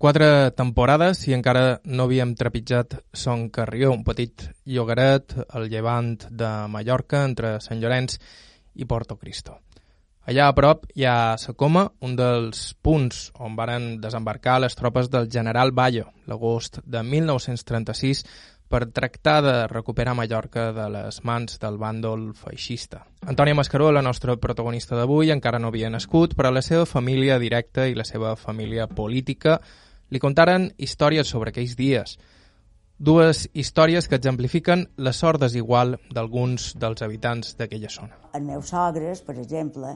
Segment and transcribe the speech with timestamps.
[0.00, 6.48] Quatre temporades i encara no havíem trepitjat Son Carrió, un petit llogaret al llevant de
[6.72, 8.14] Mallorca entre Sant Llorenç
[8.80, 9.58] i Porto Cristo.
[10.24, 15.10] Allà a prop hi ha la Coma, un dels punts on varen desembarcar les tropes
[15.12, 18.24] del general Bayo l'agost de 1936
[18.72, 23.02] per tractar de recuperar Mallorca de les mans del bàndol feixista.
[23.28, 27.84] Antònia Mascaró, la nostra protagonista d'avui, encara no havia nascut, però la seva família directa
[27.84, 29.58] i la seva família política
[30.10, 32.18] li contaren històries sobre aquells dies.
[33.00, 38.18] Dues històries que exemplifiquen la sort desigual d'alguns dels habitants d'aquella zona.
[38.34, 39.94] Els meus sogres, per exemple,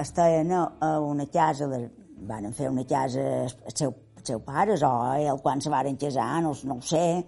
[0.00, 1.68] estaven a una casa,
[2.28, 3.24] van fer una casa
[3.74, 7.24] seus, seu pares o el quan se van casar, no, no ho sé,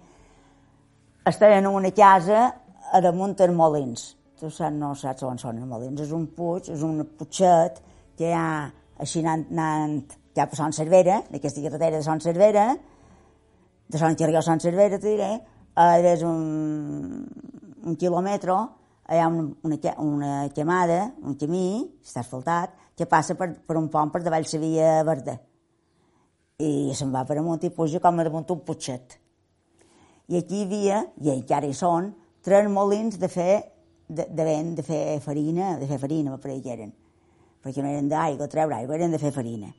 [1.25, 2.47] estaven en una casa
[2.91, 4.07] a damunt dels molins.
[4.39, 6.01] Tu saps, no saps on són els molins.
[6.01, 7.77] És un puig, és un putxet
[8.17, 8.71] que hi ha
[9.01, 12.65] així anant, anant cap a Sant Cervera, d'aquesta carretera de Sant Cervera,
[13.91, 15.31] de Sant Carrió a Sant Cervera, te diré,
[16.11, 17.23] és un,
[17.85, 18.57] un quilòmetre,
[19.11, 21.65] hi ha una, una, una quemada, un camí,
[22.05, 25.39] està asfaltat, que passa per, per un pont per davall la via verda.
[26.61, 29.21] I se'n va per amunt i puja com damunt un putxet
[30.31, 32.13] i aquí hi havia, i encara hi són,
[32.45, 33.55] tres molins de fer,
[34.07, 36.93] de, de vent, de fer farina, de fer farina, per que eren,
[37.63, 39.73] perquè no eren d'aigua, treure aigua, eren de fer farina.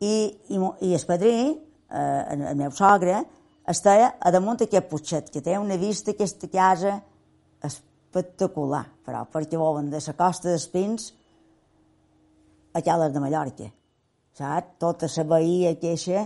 [0.00, 0.14] I,
[0.48, 3.18] i, i el padrí, eh, el, el meu sogre,
[3.68, 6.96] estava a damunt d'aquest putxet, que té una vista aquesta casa
[7.66, 11.12] espectacular, però perquè volen de la costa d'Espins
[12.72, 13.70] a Cales de Mallorca.
[14.38, 14.76] Saps?
[14.80, 16.24] Tota la veïa queixa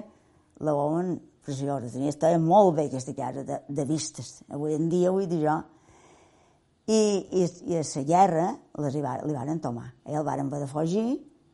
[0.60, 1.90] la volen preciosa.
[1.92, 4.42] Tenia, estava molt bé aquesta casa de, de vistes.
[4.52, 5.58] Avui en dia, vull dir jo.
[6.84, 7.00] I,
[7.40, 8.48] i, i a la guerra
[8.84, 9.88] les hi, li van tomar.
[10.04, 10.16] Eh?
[10.16, 11.06] El van haver de fugir,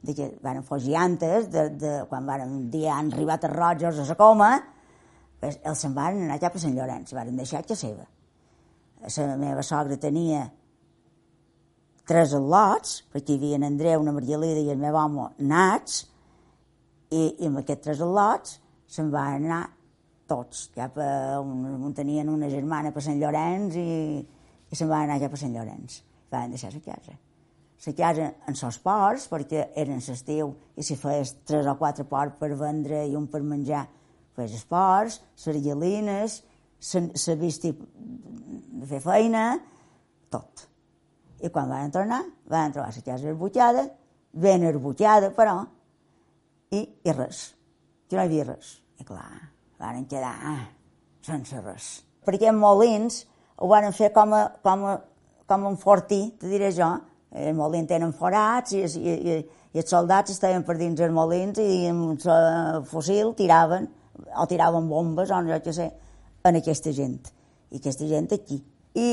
[0.02, 4.00] de que van fugir antes, de, de, quan van un dia han arribat a Rogers
[4.00, 4.52] a la coma,
[5.40, 8.06] pues, els se'n van anar cap a Sant Llorenç, van deixar que seva.
[9.00, 10.46] La meva sogra tenia
[12.08, 16.02] tres al·lots, perquè hi havia en Andreu, una Marialida i el meu home nats,
[17.10, 18.58] i, i amb aquests tres al·lots
[18.91, 19.62] se'n van anar
[20.30, 24.20] tots, cap a un, on tenien una germana per Sant Llorenç i,
[24.70, 26.00] i se'n van anar cap a Sant Llorenç.
[26.30, 27.16] Van deixar la casa.
[27.86, 32.36] La casa en sos ports, perquè eren l'estiu i si feies tres o quatre ports
[32.41, 33.86] per vendre i un per menjar,
[34.36, 36.42] feies els ports, les galines,
[36.92, 39.44] la visti de fer feina,
[40.28, 40.66] tot.
[41.40, 42.20] I quan van tornar,
[42.52, 43.86] van trobar la casa arbutjada,
[44.32, 45.62] ben arbutjada, però,
[46.70, 47.50] i, i res.
[48.08, 48.76] Que no hi havia res.
[49.00, 49.28] I clar,
[49.80, 50.64] van quedar ah,
[51.24, 51.92] sense res.
[52.26, 53.22] Perquè els molins
[53.56, 54.98] ho van fer com, a, com, a,
[55.48, 56.90] com un fortí, te diré jo.
[57.30, 59.34] Els molins tenen forats i, i, i,
[59.70, 63.86] i els soldats estaven per dins els molins i amb el fusil tiraven,
[64.34, 65.90] o tiraven bombes o no jo què sé,
[66.44, 67.20] en aquesta gent.
[67.70, 68.58] I aquesta gent aquí.
[68.98, 69.10] I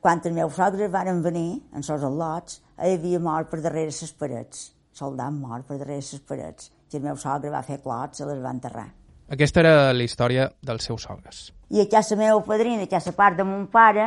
[0.00, 4.14] quan els meus sogres van venir, en sos al·lots, hi havia mort per darrere les
[4.16, 4.70] parets.
[4.98, 6.70] Soldat mort per darrere les parets.
[6.88, 8.86] I el meu sogre va fer clots i les va enterrar.
[9.28, 11.50] Aquesta era la història dels seus sogres.
[11.68, 14.06] I a casa meva padrina, a casa part de mon pare,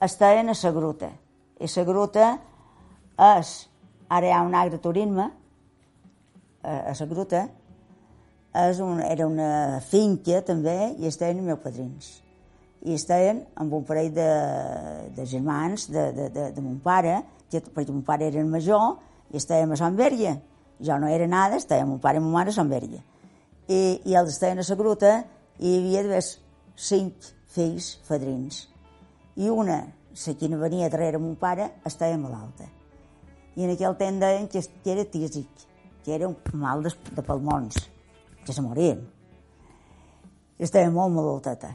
[0.00, 1.10] estaven a la gruta.
[1.60, 2.30] I la gruta
[3.18, 3.52] és,
[4.08, 5.28] ara hi ha un agroturisme,
[6.62, 7.46] a, a la gruta,
[8.62, 12.10] és un, era una finca també, i estaven els meus padrins.
[12.82, 14.30] I estaven amb un parell de,
[15.16, 18.98] de germans de, de, de, de mon pare, que, perquè mon pare era major,
[19.32, 20.36] i estàvem a Sant Verge.
[20.82, 23.00] Jo no era nada, estàvem mon pare i mon mare a Sant Verge
[23.68, 25.12] i, i els estaven a la gruta
[25.58, 26.22] i hi havia d'haver
[26.76, 28.66] cinc fills fadrins.
[29.36, 29.82] I una,
[30.26, 32.68] la que venia darrere mon pare, estava malalta.
[33.56, 35.66] I en aquell temps deien que, era tísic,
[36.04, 37.76] que era un mal de, de pulmons,
[38.44, 39.02] que se morien.
[40.58, 41.72] Estava molt malalteta.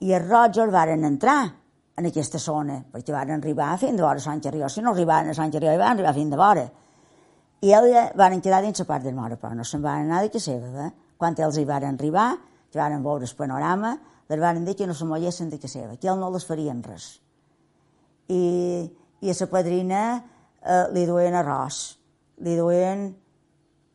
[0.00, 1.40] I els Rogers varen entrar
[2.00, 4.68] en aquesta zona, perquè van arribar fins de vora Sant Carrió.
[4.68, 6.68] Si no arribaven a Sant Carrió, van arribar fins de vora.
[7.60, 10.30] I ella van quedar dins la part del mort, però no se'n van anar de
[10.32, 10.86] que seva.
[10.86, 10.92] Eh?
[11.20, 12.30] Quan els hi varen arribar,
[12.72, 13.98] que varen veure el panorama,
[14.30, 16.80] les varen dir que no se mollessin de que seva, que ell no les farien
[16.86, 17.18] res.
[18.30, 18.86] I,
[19.20, 20.02] i a la padrina
[20.62, 21.80] eh, li duien arròs,
[22.44, 23.10] li duien...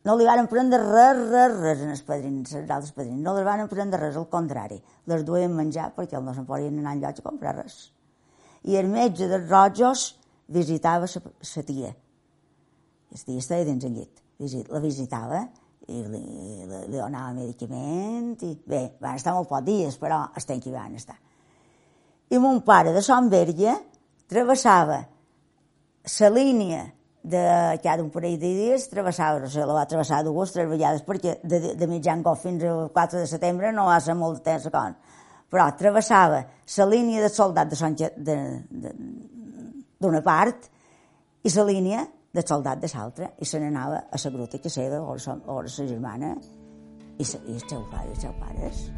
[0.06, 3.18] No li van prendre res, res, res en els padrins, els altres padrins.
[3.18, 4.76] No les van prendre res, al contrari.
[5.10, 7.88] Les duien menjar perquè no se'n podien anar enlloc a comprar res.
[8.70, 10.04] I el metge dels rojos
[10.46, 11.90] visitava la tia.
[13.10, 14.22] El tia estava dins el llit.
[14.70, 15.42] La visitava
[15.86, 20.62] i li, li, li donava medicament i bé, van estar molt pocs dies, però estem
[20.62, 21.18] que van estar.
[22.30, 23.74] I mon pare de Sant Verge
[24.30, 24.98] travessava
[26.20, 26.92] la línia
[27.26, 31.02] de cada un parell de dies travessava, o sigui, la va travessar dues, tres vegades,
[31.02, 34.44] perquè de, de mitjan cop fins al 4 de setembre no va ser molt de
[34.46, 34.70] temps a
[35.50, 36.44] Però travessava
[36.76, 38.36] la línia de soldat de
[39.98, 40.70] d'una part
[41.42, 45.00] i la línia de soldat de l'altra, i se n'anava a la gruta que seva,
[45.00, 45.16] o
[45.46, 46.36] o la germana,
[47.18, 48.90] i, sa, i el seu pare, i els seus pares.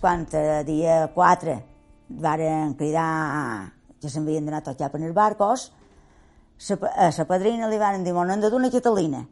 [0.00, 0.26] Quan
[0.64, 1.75] dia 4
[2.08, 5.70] varen cridar que s'havien d'anar a tocar per els barcos,
[6.96, 9.26] a la padrina li van dir, m'han de una Catalina,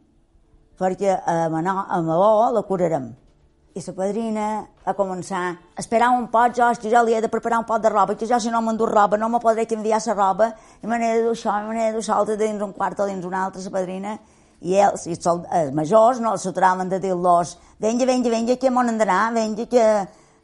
[0.77, 3.13] perquè a Manó, a Maó la curarem.
[3.75, 4.45] I la padrina
[4.85, 7.89] a començar esperar un poc, jo, que jo li he de preparar un pot de
[7.89, 10.99] roba, que jo si no m'endur roba no me podré canviar la roba, i me
[10.99, 13.25] n'he de dur això, i me n'he de dur això, dins un quart o dins
[13.25, 14.17] un altre, la padrina,
[14.61, 18.71] i ells, i els, els majors, no els s'aturaven de dir-los, venga, venga, venga, que
[18.71, 19.83] m'on han d'anar, venga, que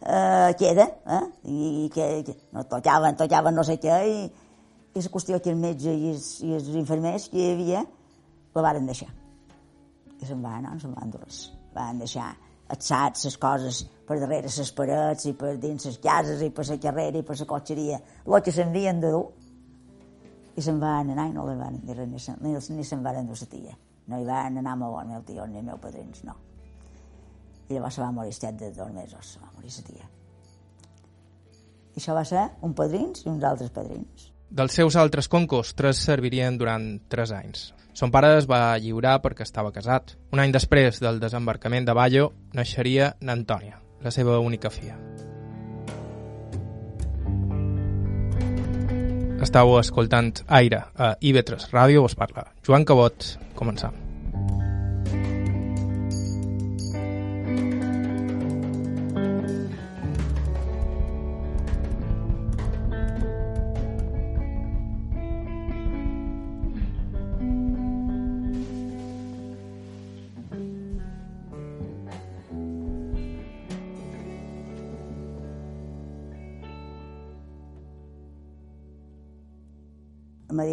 [0.02, 1.26] eh, queda, eh?
[1.46, 4.22] I que, que no tocaven, tocaven no sé què, i,
[4.94, 7.84] i la qüestió que el metge i els, i els infermers que hi havia,
[8.56, 9.10] la varen deixar.
[10.22, 11.46] I se'n van, no, se'n van dur res.
[11.76, 12.32] Van deixar
[12.72, 16.80] alçats les coses per darrere les parets i per dins les cases i per la
[16.82, 19.26] carrera i per la cotxeria, el que s'envien de dur.
[20.52, 23.40] I se'n van anar i no li van dir res, ni, ni se'n van endur
[23.40, 23.78] la tia.
[24.12, 26.36] No hi van anar amb el meu tio ni el meu padrins, no.
[27.70, 30.10] I llavors se va morir estat de dos mesos, se va morir la tia.
[31.92, 34.32] I això va ser un padrins i uns altres padrins.
[34.50, 37.74] Dels seus altres concos, tres servirien durant tres anys.
[37.94, 40.16] Son pare es va lliurar perquè estava casat.
[40.32, 44.98] Un any després del desembarcament de Ballo, naixeria n'Antònia, la seva única filla.
[49.42, 53.26] Estau escoltant Aire a IB3 Ràdio, us parla Joan Cabot.
[53.58, 54.11] Començam.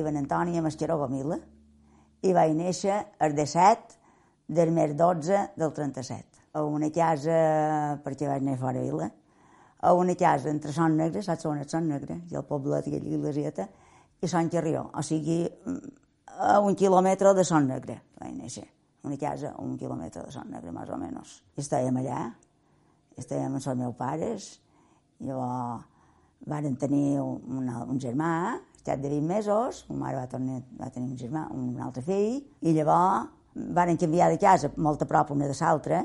[0.09, 1.37] Diuen Antònia Mascheró Gomila
[2.25, 3.97] i vaig néixer el 17
[4.49, 9.11] del mes 12 del 37 a una casa, perquè vaig néixer fora vila,
[9.79, 12.99] a una casa entre Son Negre, saps on és Son Negre, i el poblet i
[12.99, 13.69] l'Iglesieta,
[14.21, 15.45] i Sant Carrió, o sigui,
[16.39, 18.65] a un quilòmetre de Son Negre vaig néixer.
[19.05, 21.37] Una casa a un quilòmetre de Son Negre, més o menys.
[21.55, 22.25] I estàvem allà,
[23.15, 24.49] estàvem amb els meus pares,
[25.21, 25.85] llavors
[26.49, 31.11] varen tenir un, un germà, estat de 20 mesos, ma mare va, tornar, va tenir
[31.13, 33.35] un germà, un altre fill, i llavors
[33.75, 36.05] van canviar de casa molt a prop una de l'altra,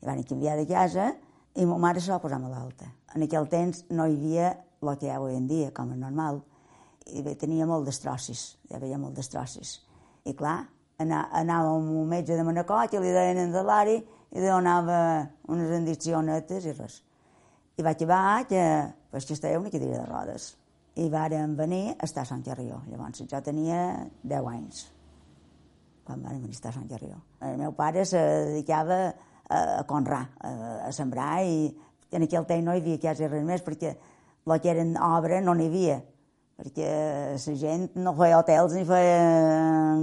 [0.00, 1.10] i van canviar de casa,
[1.56, 2.90] i ma mare se va posar malalta.
[3.14, 5.98] En aquell temps no hi havia el que hi ha avui en dia, com és
[5.98, 6.42] normal,
[7.10, 9.80] i tenia molt d'estrossis, hi havia molt d'estrossis.
[10.28, 10.60] I clar,
[11.00, 13.98] anava amb un metge de Manacor, que li deien en de l'ari,
[14.30, 15.00] i donava
[15.50, 17.00] unes indicionetes i res.
[17.80, 18.62] I vaig acabar que,
[19.10, 20.59] pues, que estava una cadira de rodes
[21.00, 22.82] i vàrem venir a estar a Sant Carrió.
[22.90, 23.80] Llavors jo tenia
[24.22, 24.84] 10 anys
[26.04, 27.20] quan vàrem venir a estar a Sant Carrió.
[27.46, 28.20] El meu pare se
[28.50, 29.00] dedicava
[29.48, 31.70] a, conrar, a, sembrar i
[32.12, 35.54] en aquell temps no hi havia quasi res més perquè el que eren obra no
[35.54, 36.00] n'hi havia
[36.60, 36.88] perquè
[37.32, 39.20] la gent no feia hotels ni feia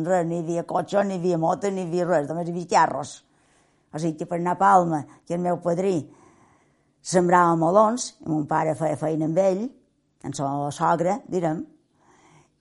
[0.07, 2.53] res, ni hi havia cotxe, ni hi havia moto, ni hi havia res, només hi
[2.55, 3.11] havia carros.
[3.93, 5.99] O sigui que per anar a Palma, que el meu padrí
[7.05, 9.67] sembrava melons, i mon pare feia feina amb ell,
[10.23, 11.63] en la sogra, direm,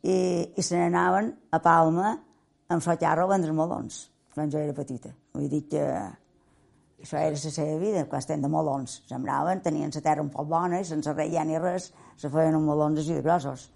[0.03, 0.17] i,
[0.57, 2.13] i se n'anaven a Palma
[2.69, 5.11] amb la carro a vendre melons, quan jo era petita.
[5.35, 5.83] Vull dir que
[7.03, 9.01] això era la seva vida, quan estem de melons.
[9.09, 12.69] Sembraven, tenien la terra un poc bona i sense reia ni res, se feien uns
[12.69, 13.71] melons així de grossos.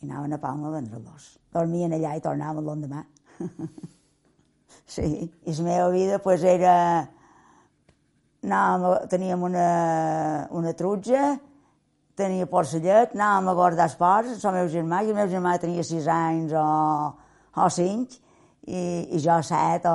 [0.00, 1.28] I anaven a Palma a vendre-los.
[1.52, 3.04] Dormien allà i tornaven l'endemà.
[4.94, 6.74] sí, i la meva vida pues, era...
[8.38, 9.64] Anàvem, teníem una,
[10.54, 11.32] una trutja
[12.18, 16.08] tenia porcellet, anàvem a guardar esports, el meu germà, i el meu germà tenia sis
[16.10, 16.64] anys o,
[17.54, 18.16] o cinc,
[18.68, 18.80] i,
[19.16, 19.94] i jo set o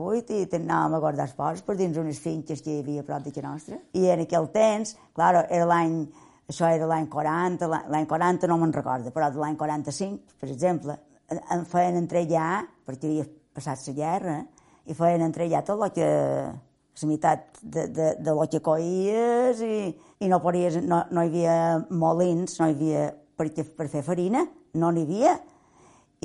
[0.00, 3.34] vuit, i anàvem a guardar esports per dins unes finques que hi havia prop de
[3.34, 3.78] casa nostra.
[3.96, 6.00] I en aquell temps, clar, era l'any,
[6.50, 10.98] això era l'any 40, l'any 40 no me'n recordo, però de l'any 45, per exemple,
[11.30, 14.40] em feien entrellar, perquè havia passat la guerra,
[14.90, 16.10] i feien entrellar tot el que
[17.00, 21.30] la meitat de, de, de lo que coies i, i no, podies, no, no hi
[21.30, 21.54] havia
[21.90, 24.44] molins, no hi havia per, per fer farina,
[24.76, 25.38] no n'hi havia.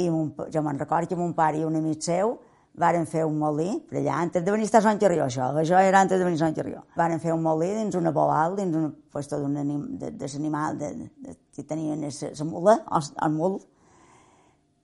[0.04, 2.36] I mon, jo me'n recordo que mon pare i un amic seu
[2.76, 6.02] varen fer un molí, per allà, antes de venir a Sant Carrió, això, això era
[6.04, 6.82] antes de venir a Sant Carrió.
[7.00, 10.76] Varen fer un molí dins una boal, dins una puesto d'un anim, de, de l'animal,
[10.78, 10.92] de,
[11.24, 13.62] de, que tenien la mula, el, el mul,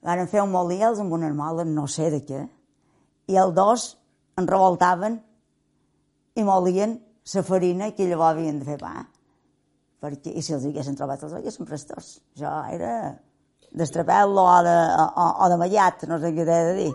[0.02, 2.46] van fer un molí ells amb unes moles, no sé de què,
[3.28, 3.90] i els dos
[4.40, 5.20] en revoltaven
[6.34, 6.96] i molien
[7.34, 8.94] la farina que llavors havien de fer pa.
[10.02, 12.16] Perquè, I si els haguessin trobat els haguessin prestos.
[12.34, 12.94] Això era
[13.72, 16.90] d'estrapel·lo o de, o, o de mallat, no sé què t'he de dir.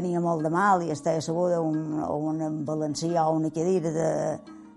[0.00, 3.92] Tenia molt de mal i estava asseguda a un, a una balancia o una cadira
[3.92, 4.10] de,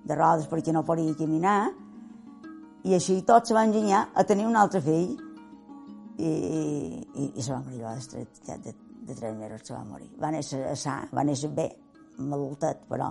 [0.04, 1.72] de rodes perquè no podia caminar
[2.84, 5.14] i així tot se va enginyar a tenir un altre fill
[6.18, 7.80] i, i, i se va morir
[8.12, 8.74] de, de,
[9.08, 10.10] de, tres mesos se va morir.
[10.20, 11.70] Va néixer sa, va néixer bé,
[12.20, 13.10] malaltet, però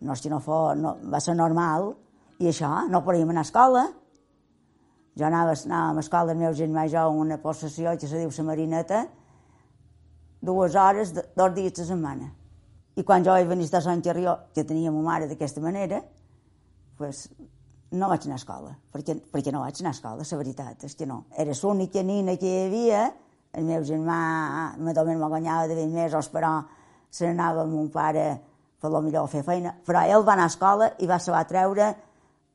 [0.00, 1.92] no, si no, fos, no, va ser normal
[2.40, 3.84] i això, no podíem anar a escola.
[5.18, 8.32] Jo anava, anava a escola, el meu germà i jo, una possessió que se diu
[8.32, 9.02] la Marineta,
[10.42, 12.32] dues hores, de, dos dies a setmana.
[12.98, 16.02] I quan jo vaig venir a Sant Carrió, que tenia ma mare d'aquesta manera,
[16.98, 17.28] pues,
[17.92, 20.96] no vaig anar a escola, perquè, perquè no vaig anar a escola, la veritat és
[20.96, 21.24] que no.
[21.38, 23.02] Era l'única nina que hi havia,
[23.52, 26.54] el meu germà, me només me guanyava de 20 mesos, però
[27.10, 28.26] se n'anava amb un pare
[28.80, 31.44] per lo millor a fer feina, però ell va anar a escola i va saber
[31.46, 31.92] treure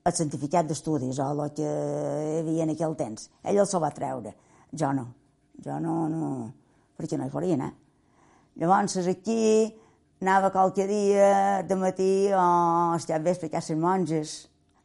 [0.08, 3.30] el certificat d'estudis, o el que hi havia en aquell temps.
[3.44, 4.34] Ell el se va treure,
[4.74, 5.08] jo no.
[5.64, 6.32] Jo no, no,
[6.98, 7.72] perquè no hi podia anar.
[8.58, 9.70] Llavors, aquí
[10.22, 14.36] anava qualque dia de matí o estar bé explicar les monges.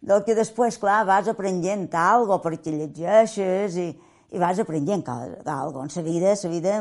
[0.02, 3.88] Del que després, clar, vas aprenent algo perquè llegeixes i,
[4.34, 5.82] i vas aprenent algo.
[5.82, 6.78] En la vida, la vida,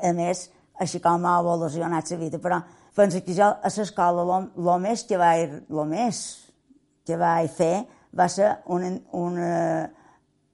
[0.00, 0.48] a més,
[0.80, 2.62] així com ha evolucionat la vida, però
[2.96, 6.22] penso que jo a l'escola el més que vaig, lo més
[7.06, 7.84] que vaig fer
[8.16, 9.38] va ser un, un,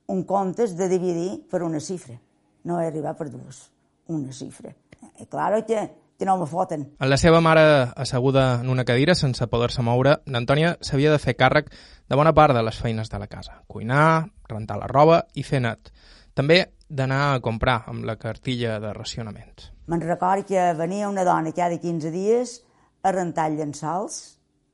[0.08, 2.18] un comptes de dividir per una xifra.
[2.64, 3.68] No he arribat per dues
[4.10, 4.72] una xifra.
[5.20, 5.84] I clar que,
[6.18, 6.84] que no me foten.
[7.00, 7.62] En la seva mare
[7.96, 12.56] asseguda en una cadira sense poder-se moure, l'Antònia s'havia de fer càrrec de bona part
[12.56, 13.62] de les feines de la casa.
[13.66, 15.92] Cuinar, rentar la roba i fer net.
[16.34, 19.70] També d'anar a comprar amb la cartilla de racionaments.
[19.86, 22.58] Me'n record que venia una dona cada 15 dies
[23.02, 24.18] a rentar llençols,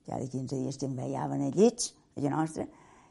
[0.09, 2.67] cada 15 dies que em veiaven a llits, a la nostra,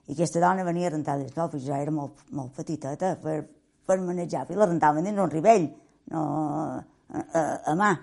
[0.05, 3.39] i aquesta dona venia a rentar llençols, perquè jo era molt, molt petiteta per,
[3.85, 5.69] per manejar, i la rentaven dins un ribell,
[6.11, 6.25] no,
[7.13, 7.93] a, a mà.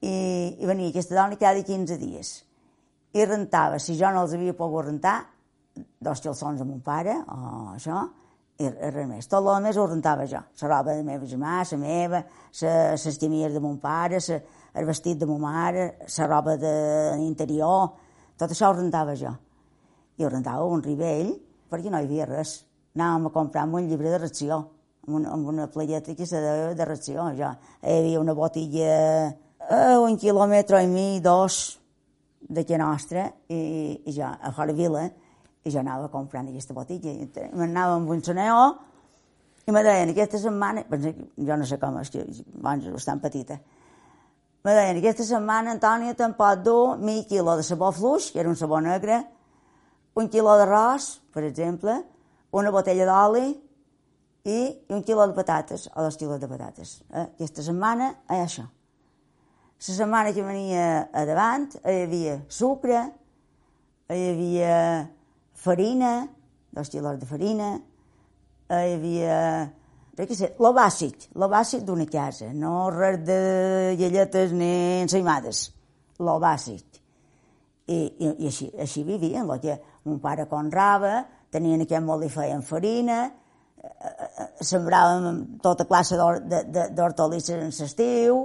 [0.00, 0.14] I,
[0.60, 2.32] I venia aquesta dona cada 15 dies.
[3.12, 5.18] I rentava, si jo no els havia pogut rentar,
[6.00, 8.04] dos calçons amb un pare, o això,
[8.60, 9.28] i res més.
[9.28, 10.40] Tot el més ho rentava jo.
[10.62, 12.22] La roba de meva germà, la meva,
[12.60, 14.40] les camies de mon pare, sa,
[14.74, 17.94] el vestit de mon mare, la roba d'interior,
[18.38, 19.32] tot això ho rentava jo.
[20.20, 21.32] I ho rentava un ribell,
[21.70, 22.60] perquè no hi havia res.
[22.96, 24.60] Anàvem a comprar un llibre de ració
[25.06, 27.54] amb una, amb una playeta que se de, de ració, ja.
[27.82, 28.92] Hi havia una botilla
[29.70, 31.78] a un quilòmetre i mig, dos,
[32.40, 35.06] de que nostra, i, i a fora vila,
[35.64, 37.12] i jo anava comprant aquesta botella.
[37.12, 38.62] I m'anava amb un soneo,
[39.66, 42.24] i me deien, aquesta setmana, jo no sé com, és que
[42.58, 43.60] abans bastant petita,
[44.64, 48.50] me deien, aquesta setmana, Antònia, te'n pot dur mig quilo de sabó fluix, que era
[48.50, 49.22] un sabó negre,
[50.20, 51.94] un quilo d'arròs, per exemple,
[52.52, 53.54] una botella d'oli,
[54.44, 57.00] i un quilo de patates, o dos quilos de patates.
[57.10, 57.26] Eh?
[57.34, 58.64] Aquesta setmana, eh, això.
[59.80, 63.00] La setmana que venia a davant hi havia sucre,
[64.10, 65.08] hi havia
[65.54, 66.28] farina,
[66.72, 67.74] dos quilos de farina,
[68.70, 69.36] hi havia
[70.20, 73.40] què sé, lo bàsic, lo bàsic d'una casa, no res de
[73.96, 75.70] llegetes ni ensaïmades,
[76.20, 76.98] lo bàsic.
[77.90, 82.30] I, i, i així, així vivien, lo que un pare conrava, tenien aquest molt i
[82.30, 83.22] feien farina,
[84.60, 88.40] sembràvem tota classe d'hortalisses en l'estiu,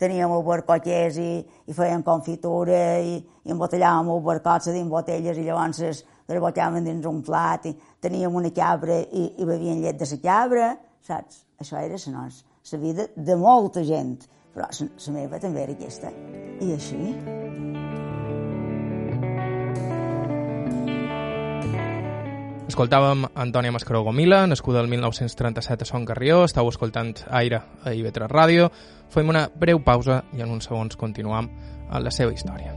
[0.00, 1.30] teníem barcoquers i,
[1.68, 7.20] i fèiem confitura i, i embotellàvem barcots dins botelles i llavors les, botellàvem dins un
[7.26, 10.70] plat i teníem una cabra i, i bevien llet de la cabra,
[11.04, 11.44] saps?
[11.60, 14.16] Això era la nostra, la vida de molta gent,
[14.54, 16.14] però la meva també era aquesta.
[16.60, 17.50] I així...
[22.70, 28.28] Escoltàvem Antònia Mascaró Gomila, nascuda el 1937 a Son Carrió, estàu escoltant Aire a Ivetra
[28.30, 28.70] Ràdio.
[29.10, 31.50] Fem una breu pausa i en uns segons continuam
[31.90, 32.76] amb la seva història.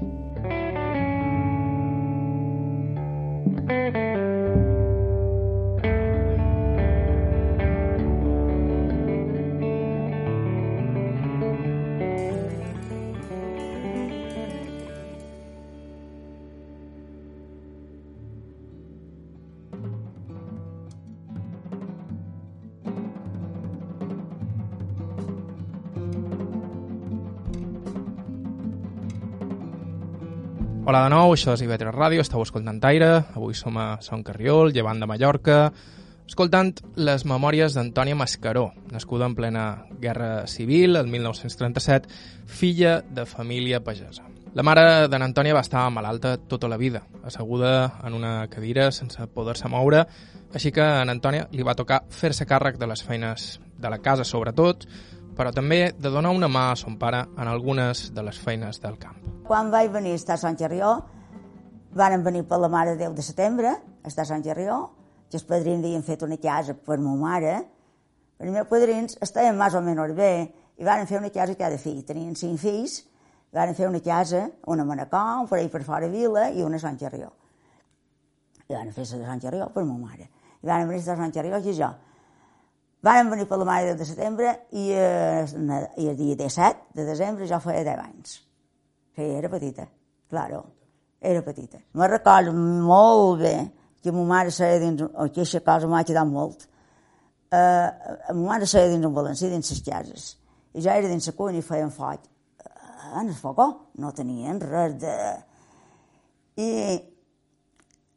[30.93, 34.69] Hola de nou, això és IB3 Ràdio, esteu escoltant Aire, avui som a Son Carriol,
[34.75, 35.55] llevant de Mallorca,
[36.29, 39.63] escoltant les memòries d'Antònia Mascaró, nascuda en plena
[40.03, 42.13] Guerra Civil, el 1937,
[42.45, 44.27] filla de família pagesa.
[44.53, 47.73] La mare d'en Antònia va estar malalta tota la vida, asseguda
[48.05, 50.05] en una cadira sense poder-se moure,
[50.53, 54.29] així que a Antònia li va tocar fer-se càrrec de les feines de la casa
[54.29, 54.85] sobretot,
[55.37, 58.97] però també de donar una mà a son pare en algunes de les feines del
[59.01, 59.17] camp.
[59.47, 60.95] Quan vaig venir a estar a Sant Gerrió,
[61.93, 63.73] van venir per la Mare de Déu de setembre,
[64.03, 64.91] a estar a Sant Gerrió,
[65.29, 67.55] que els padrins havien fet una casa per ma mare,
[68.39, 70.33] els meus padrins estaven més o menys bé,
[70.77, 72.01] i van fer una casa cada fill.
[72.05, 73.01] Tenien cinc fills,
[73.53, 76.83] van fer una casa, una a Manacor, un parell per fora Vila i una a
[76.83, 77.29] Sant Gerrió.
[78.67, 80.29] I van fer la de Sant Gerrió per ma mare.
[80.63, 81.91] I van venir a Sant Gerrió i jo.
[83.03, 85.43] Van venir per la Mare de setembre i, eh,
[85.99, 88.37] i el dia 17 de desembre jo feia 10 anys.
[89.13, 89.89] Sí, era petita,
[90.31, 90.63] claro,
[91.19, 91.81] era petita.
[91.93, 93.55] Me recordo molt bé
[94.03, 96.65] que ma mare seia dins, o que aquesta cosa m'ha quedat molt.
[97.53, 100.25] Uh, ma mare seia dins un balancí, dins les cases,
[100.73, 102.25] i ja era dins la cuina i feien foc.
[102.63, 103.67] Uh, en el fogó,
[103.99, 105.13] no tenien res de...
[106.55, 106.69] I,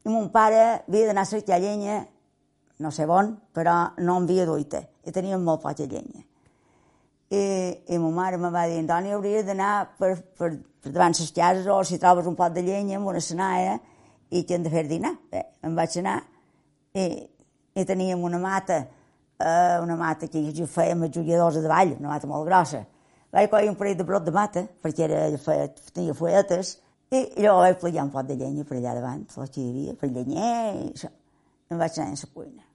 [0.06, 2.04] i mon pare havia d'anar a cercar llenya
[2.78, 6.24] no sé on, però no en havia duita, i teníem molt poca llenya.
[7.30, 7.42] I,
[7.90, 10.52] i ma mare me va dir, Antoni, hauries d'anar per, per,
[10.82, 13.80] per davant les cases o si trobes un pot de llenya amb una senaia
[14.30, 15.16] i que hem de fer dinar.
[15.32, 16.20] Bé, em vaig anar
[16.94, 17.06] i,
[17.74, 18.78] i teníem una mata,
[19.40, 22.84] eh, una mata que jo fèiem a jugadors de ball, una mata molt grossa.
[23.34, 26.76] Vaig coure un parell de brot de mata, perquè era, feia, tenia fulletes,
[27.10, 29.98] i, llavors vaig plegar un pot de llenya per allà davant, el que hi havia,
[29.98, 31.10] per llenyer, i això.
[31.74, 32.65] Em vaig anar a la cuina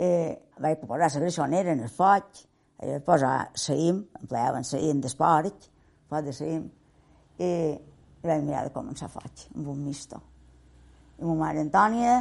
[0.00, 2.42] eh, vaig posar la greixonera en el foc,
[2.80, 5.68] vaig posar saïm, empleaven saïm d'esport,
[6.08, 6.64] pot de saïm,
[7.38, 7.50] i,
[8.24, 10.20] vaig mirar de començar foc, amb un misto.
[11.20, 12.16] I ma mare, Antònia,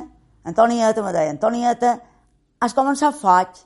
[0.49, 1.95] Antonieta, me deia, Antonieta,
[2.59, 3.63] has començat foc.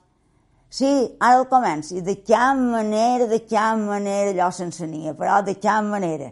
[0.74, 0.90] Sí,
[1.22, 1.94] ara el començo.
[1.98, 6.32] I de cap manera, de cap manera allò s'ensenia, però de cap manera.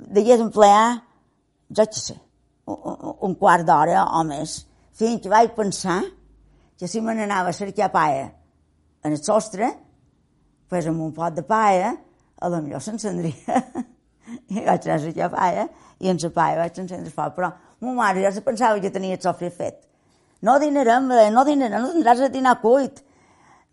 [0.00, 1.00] Degués emplear,
[1.70, 2.16] jo què sé,
[2.70, 2.96] un,
[3.28, 4.56] un quart d'hora o més,
[4.98, 6.00] fins que vaig pensar
[6.80, 8.30] que si me n'anava a cercar paia
[9.04, 9.66] en el sostre,
[10.70, 11.90] pues amb un pot de paia,
[12.40, 13.58] a lo millor s'encendria.
[14.54, 15.66] I vaig anar a cercar paia,
[16.00, 17.34] i en la paia vaig encendre foc.
[17.36, 17.50] Però
[17.84, 19.82] ma mare ja se pensava que tenia el sofre fet.
[20.40, 23.02] No dinarem, no dinarem, no tindràs a dinar cuit.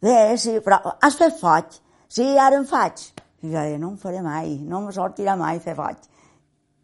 [0.03, 1.77] Bé, sí, però has fet foc?
[2.11, 3.05] Sí, ara en faig.
[3.39, 6.03] I jo deia, no em faré mai, no me sortirà mai fer foc.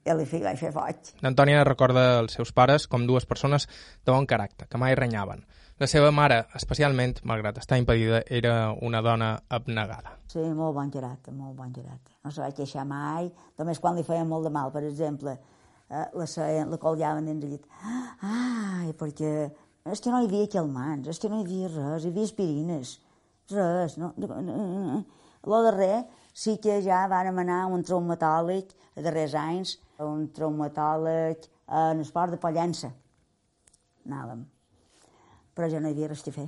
[0.08, 1.12] I fi vaig fer foc.
[1.24, 3.68] L'Antònia recorda els seus pares com dues persones
[4.06, 5.44] de bon caràcter, que mai renyaven.
[5.82, 10.12] La seva mare, especialment, malgrat estar impedida, era una dona abnegada.
[10.30, 12.12] Sí, molt bon gerat, molt bon gerat.
[12.22, 15.34] No se va queixar mai, només quan li feia molt de mal, per exemple,
[15.90, 17.66] eh, la, seien, la colgaven dins el llit.
[18.30, 19.34] Ai, perquè
[19.90, 22.94] és que no hi havia calmants, és que no hi havia res, hi havia aspirines,
[23.58, 23.98] res.
[23.98, 25.04] No, no, no, no.
[25.50, 26.04] Lo darrer
[26.38, 31.50] sí que ja van anar un traumatòleg, a darrers anys, un traumatòleg
[31.82, 32.94] en esport de Pollença.
[34.06, 34.53] Anàvem
[35.54, 36.48] però ja no hi havia res a fer.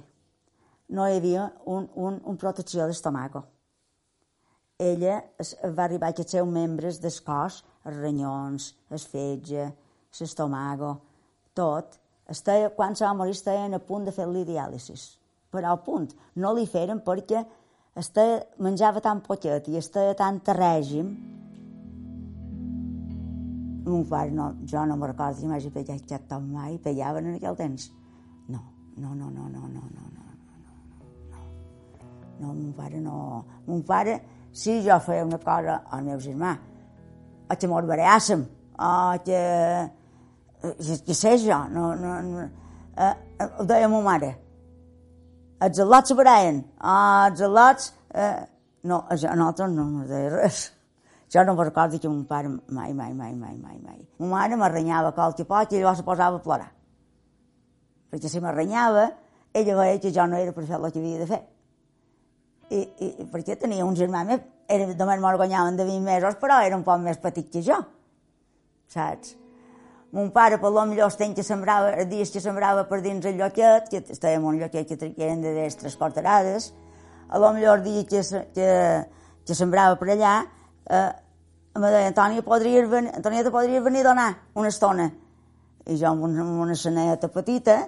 [0.96, 3.44] No hi havia un, un, un protecció d'estomaco.
[4.78, 9.70] Ella es, va arribar a ser membres del cos, els ranyons, el fetge,
[10.20, 10.96] l'estomago,
[11.54, 12.00] tot.
[12.30, 15.16] Estava, quan se va morir estaven a punt de fer-li diàlisis.
[15.54, 16.10] Però al punt.
[16.36, 17.46] No li feren perquè
[17.96, 21.14] estava, menjava tan poquet i estava tant a règim
[23.86, 27.56] mon pare, no, jo no me recordo si m'hagi pegat tot mai, pegaven en aquell
[27.56, 27.92] temps.
[28.98, 31.40] No, no, no, no, no, no, no, no, no, no.
[32.40, 33.46] No, mon pare no.
[33.66, 36.54] Mon pare, si jo feia una cosa al meu germà,
[37.50, 38.46] o que m'orbaràssim,
[38.80, 38.92] o
[39.26, 39.42] que...
[40.66, 42.46] Què sé jo, no, no, no.
[42.96, 43.12] Eh,
[43.60, 44.32] ho deia ma mare.
[45.66, 47.92] Els al·lots se baraien, els al·lots...
[48.16, 48.46] Eh,
[48.88, 50.62] no, a nosaltres no me deia res.
[51.34, 54.08] Jo no recordo que mon pare mai, mai, mai, mai, mai, mai.
[54.20, 56.72] Ma mare m'arrenyava qualque pot i llavors se posava a plorar
[58.12, 59.10] perquè si m'arrenyava,
[59.56, 61.42] ella veia que jo no era per fer el que havia de fer.
[62.76, 66.78] I, i perquè tenia un germà més, era, només m'organyaven de 20 mesos, però era
[66.78, 67.78] un poc més petit que jo,
[68.92, 69.36] saps?
[70.16, 73.36] Mon pare, per lo millor, els que sembrava, els dies que sembrava per dins el
[73.36, 76.72] lloquet, que estàvem un lloquet que, eren de les tres quarterades,
[77.28, 78.22] a lo millor dia que,
[78.56, 78.70] que,
[79.46, 80.36] que sembrava per allà,
[80.88, 81.12] eh,
[81.76, 85.10] em deia, Antònia, podries venir, Antònia, te podries venir a donar una estona?
[85.86, 87.84] I jo amb una, amb una seneta petita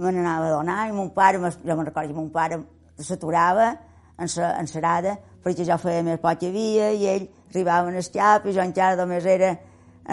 [0.00, 2.60] me n'anava a donar i mon pare, jo me'n recordo mon pare
[3.00, 3.72] s'aturava
[4.20, 7.98] en sa, en serada perquè jo feia més poc que havia i ell arribava en
[7.98, 9.56] el cap i jo encara només era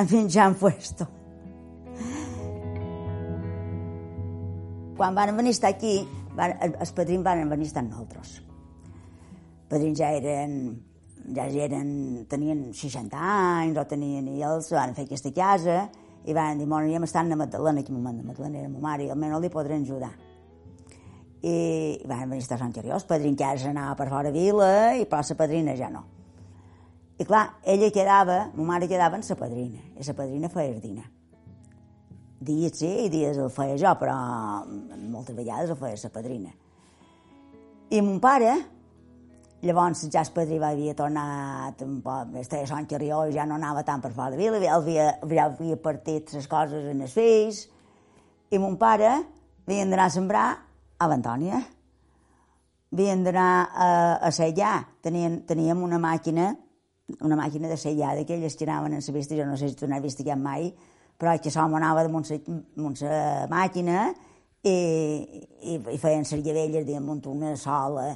[0.07, 1.07] fin, ja en puesto.
[4.97, 5.99] Quan van venir a estar aquí,
[6.35, 8.39] van, els padrins van venir a estar nosaltres.
[8.41, 10.55] Els padrins ja eren,
[11.35, 11.91] ja eren,
[12.29, 15.83] tenien 60 anys o tenien, i ells van fer aquesta casa
[16.27, 19.07] i van dir, bueno, ja m'estan a Magdalena, aquí moment de Magdalena era ma mare,
[19.07, 20.11] i almenys li podrem ajudar.
[21.41, 21.53] I,
[22.03, 25.35] i van venir a estar a el padrin ja s'anava per fora vila, i la
[25.35, 26.03] padrina ja no.
[27.17, 30.81] I clar, ella quedava, ma mare quedava amb la padrina, i la padrina feia el
[30.81, 31.11] dinar
[32.39, 34.15] dies sí i dies el feia jo, però
[35.09, 36.51] moltes vegades el feia la padrina.
[37.89, 38.53] I mon pare,
[39.61, 43.57] llavors ja el padrí va havia tornat un poc, estava a Sant Carrió ja no
[43.57, 47.63] anava tant per fora de vila, havia, havia, havia partit les coses en els fills,
[48.51, 49.09] i mon pare
[49.65, 50.45] havien d'anar a sembrar
[50.97, 51.59] a l'Antònia.
[52.93, 53.89] Havien d'anar a,
[54.23, 54.77] a sellar.
[55.03, 56.53] Tenien, teníem una màquina,
[57.19, 59.89] una màquina de sellar d'aquelles que anaven en la vista, jo no sé si tu
[59.89, 60.71] n'has vist aquest mai,
[61.17, 62.29] però que som anava damunt
[63.01, 64.07] la màquina
[64.63, 68.07] i, i, i feien les llavelles damunt una sola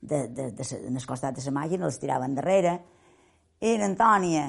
[0.00, 2.78] de, de, de, de, en costat de la màquina, les tiraven darrere.
[3.60, 4.46] I l'Antònia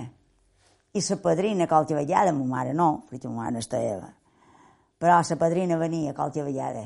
[0.94, 4.10] i la padrina qualque vegada, ma mare no, perquè ma mare no estava,
[4.98, 6.84] però la padrina venia qualque vegada,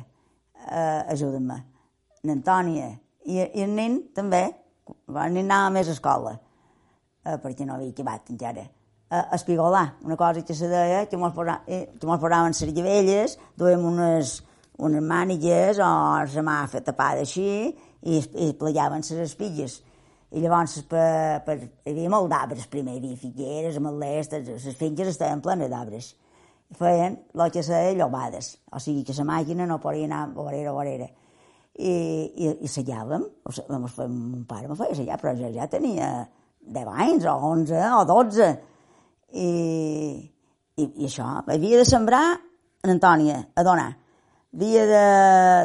[0.69, 1.63] eh, ajuda'm-me.
[2.23, 2.93] L'Antònia
[3.26, 4.45] i, i el nen també,
[4.88, 6.38] el nen anava més a escola,
[7.26, 8.63] eh, perquè no havia acabat encara
[9.13, 12.73] a espigolar, una cosa que se deia que mos, posa, eh, que mos posaven les
[12.73, 14.39] llavelles, duem unes,
[14.80, 19.79] unes mànigues o la mà tapada així i, i plegaven les espilles.
[20.33, 25.11] I llavors per, per, hi havia molt d'arbres primer, hi havia figueres, ametlestes, les finques
[25.11, 26.13] estaven plenes d'arbres.
[26.73, 31.09] Feien el que se llobades, o sigui que la màquina no podia anar vorera vorera.
[31.73, 36.09] I, i, i sellàvem, o sigui, mon pare me feia sellar, però jo ja tenia
[36.65, 38.49] 10 anys o 11 o 12
[39.33, 39.49] i,
[40.77, 42.23] i, i això, havia de sembrar
[42.83, 43.91] en Antònia, a donar.
[44.53, 44.83] Havia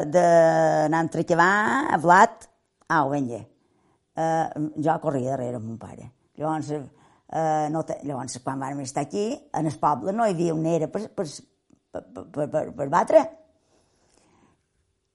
[0.09, 1.51] d'anar a entrecavar,
[1.93, 2.47] a blat,
[2.89, 3.43] au, vinga.
[4.17, 6.07] Uh, jo corria darrere amb mon pare.
[6.39, 10.55] Llavors, uh, no te, llavors, quan vam estar aquí, en el poble no hi havia
[10.57, 11.27] una era per, per,
[11.93, 13.23] per, per, per, per batre.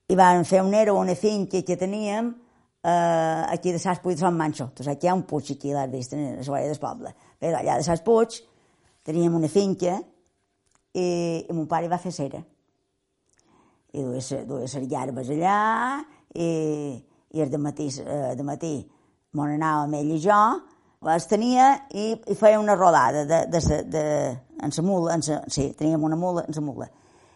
[0.07, 4.23] I vam fer una era, una finca que teníem uh, aquí de Sants Puig de
[4.23, 4.71] Sant Manxo.
[4.71, 7.15] Tu saps que hi ha un puig aquí, l'has vist, en la vora del poble.
[7.43, 8.39] Bé, allà de Sants Puig
[9.03, 11.07] teníem una finca i,
[11.43, 12.47] i mon pare va fer cera.
[13.95, 15.59] I duia, duia les llarbes allà
[16.35, 16.49] i,
[17.35, 18.75] i el de matí, eh, de matí
[19.35, 20.41] m'on anàvem ell i jo,
[21.05, 24.05] les tenia i, i feia una rodada de, de, de, de,
[24.63, 26.91] en la mula, en sa, sí, teníem una mula en la mula.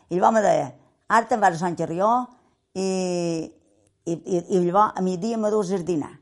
[0.09, 0.71] I llavors me deia,
[1.09, 2.11] ara te'n vas a Sant Carrió
[2.75, 2.89] i,
[4.09, 6.15] i, i, i llavors a migdia me dus a dinar.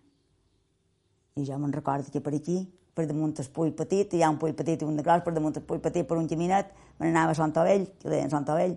[1.37, 2.65] I jo me'n recordo que per aquí
[2.97, 5.35] per damunt el pull petit, hi ha un pull petit i un de gros, per
[5.37, 8.49] damunt el pull petit per un caminet, me n'anava a Sant Ovell, que deien Sant
[8.49, 8.73] Ovell,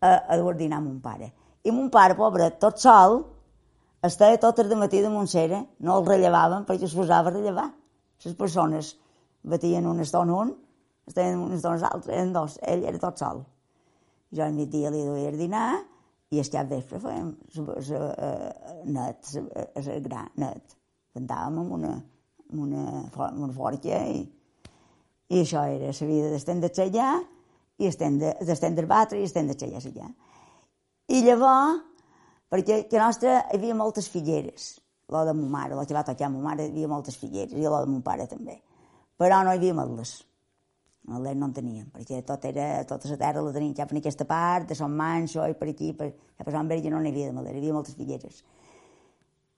[0.00, 1.32] a, a dur dinar amb mon pare.
[1.66, 3.22] I mon pare, pobre, tot sol,
[4.06, 7.66] estava tot el matí de Montsera, no el rellevaven perquè es posava a rellevar.
[8.24, 8.94] Les persones
[9.46, 10.54] batien una estona un,
[11.06, 13.44] estaven una estona eren dos, ell era tot sol.
[14.34, 15.68] Jo al migdia li duia el dinar
[16.34, 17.34] i el cap vespre fèiem
[18.90, 19.30] net,
[19.82, 20.76] el gra net.
[21.16, 21.92] Cantàvem amb una,
[22.52, 22.82] una,
[23.30, 24.24] una forca i,
[25.30, 27.14] i això era la vida d'estendre xallar
[27.78, 30.08] i d'estendre batre i estendre xallar allà.
[31.12, 31.82] I llavors,
[32.50, 34.76] perquè que nostra hi havia moltes figueres,
[35.12, 37.62] la de ma mare, la que va tocar ma mare, hi havia moltes figueres, i
[37.62, 38.56] la de mon pare també.
[39.16, 40.16] Però no hi havia metles.
[41.06, 44.26] Metles no en teníem, perquè tot era, tota la terra la teníem cap en aquesta
[44.26, 47.30] part, de Sant Manso i per aquí, per, cap a Sant Verge no n'hi havia
[47.30, 48.42] de metles, hi havia moltes figueres.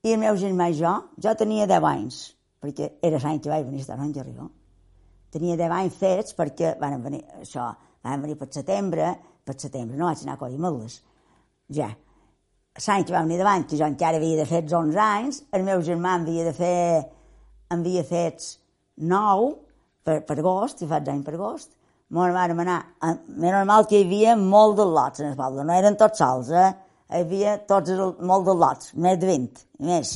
[0.05, 2.21] I el meu germà i jo, jo tenia 10 anys,
[2.61, 4.51] perquè era l'any que vaig venir a estar a Gerrió.
[5.33, 7.71] Tenia 10 anys fets perquè van venir, això,
[8.05, 9.13] van venir per setembre,
[9.45, 10.99] per setembre no vaig anar a collir meldes.
[11.73, 11.89] Ja.
[12.79, 15.81] L'any que va venir davant, que jo encara havia de fer 11 anys, el meu
[15.83, 17.01] germà havia de fer,
[17.75, 18.45] havia fet
[19.13, 19.49] 9
[20.05, 21.73] per, per agost, i faig any per agost.
[22.15, 25.75] Molt vam anar, més normal que hi havia molt de lots en el poble, no
[25.75, 26.71] eren tots sols, eh?
[27.09, 30.15] Hi havia tots el, molt de lots, més de 20, més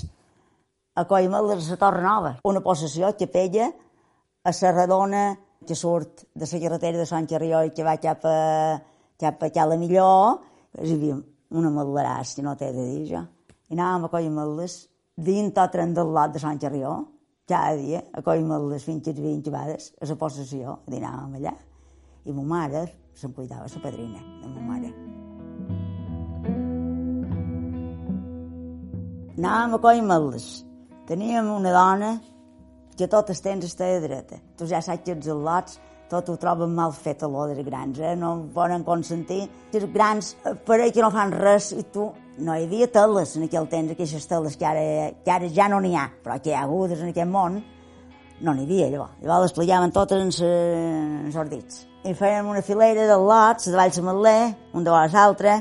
[0.96, 3.70] a Coimel de la Torre Nova, una possessió que pella
[4.44, 5.24] a la redona
[5.68, 8.80] que surt de la carretera de Sant Carrió i que va cap a,
[9.20, 10.40] cap a Cala Millor,
[10.80, 11.20] hi havia
[11.54, 13.22] una maldaràs, que no t'he de dir jo.
[13.70, 14.78] I anàvem a Coimeldes,
[15.16, 16.96] dins o tren del lot de Sant Carrió,
[17.48, 21.56] cada dia, a Coimeldes fins a 20 vegades, a la possessió, i anàvem allà.
[22.26, 24.94] I ma mare se'n cuidava, la padrina de ma mare.
[29.34, 30.52] Anàvem a Coimeldes,
[31.04, 32.10] Teníem una dona
[32.98, 34.40] que tot el temps estava dreta.
[34.58, 35.80] Tu ja saps que els al·lots
[36.14, 38.14] tot ho troben mal fet a lo dels grans, eh?
[38.16, 39.48] no poden consentir.
[39.74, 42.12] Els grans eh, pareix que no fan res i tu...
[42.34, 44.84] No hi havia teles en aquell temps, aquestes teles que ara,
[45.22, 47.60] que ara ja no n'hi ha, però que hi ha hagudes en aquest món,
[48.42, 49.20] no n'hi havia, llavors.
[49.22, 51.84] Llavors les plegaven totes en els dits.
[52.10, 55.60] I feien una filera de lots, de Valls Matler, un de l'altre,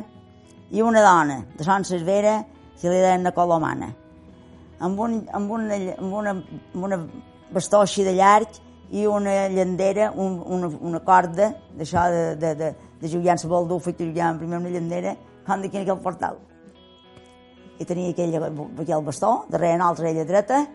[0.73, 2.39] i una dona de Son Cervera,
[2.81, 3.93] que li deien la Colomana,
[4.83, 6.99] amb, un, amb, una, amb, una, amb una
[7.55, 8.59] bastó així de llarg
[8.93, 13.95] i una llandera, un, una, una corda d'això de, de, de, de la baldufa i
[13.99, 15.17] jugar primer una llandera,
[15.47, 16.37] com d'aquí en aquell portal.
[17.81, 20.67] I tenia aquell, aquell bastó, darrere nosaltres ella dreta,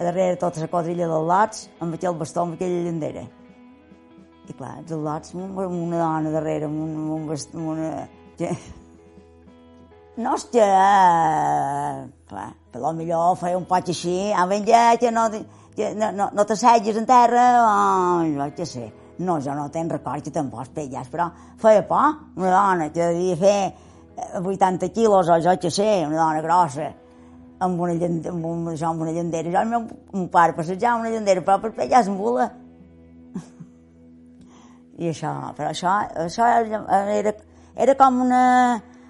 [0.00, 3.24] a darrere tota la quadrilla dels lots, amb aquell bastó, amb aquella llandera.
[4.48, 7.90] I clar, els lots, una dona darrere, amb, un, amb, un bastó, amb una...
[10.16, 10.66] No que...
[12.30, 14.46] Clar, però millor feia un poc així, a
[14.98, 15.28] que no
[15.94, 18.86] no, no, no t'asseguis en terra, oh, jo què sé.
[19.20, 21.28] No, jo no tenc record que tampoc pelles, però
[21.60, 23.74] feia por, una dona que devia fer
[24.40, 26.88] 80 eh, quilos o jo què sé, una dona grossa,
[27.60, 27.96] amb una,
[28.32, 29.52] amb un, això, amb una llandera.
[29.52, 32.48] Jo el meu, meu pare passejar una llandera, però per pellar en bula.
[35.00, 35.96] I això, però això,
[36.26, 36.48] això
[37.20, 37.34] era,
[37.76, 38.44] era com una...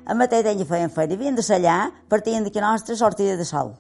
[0.07, 3.75] A mateix ella feien feina, havien de sellar, partien d'aquí nostra sortida de sol.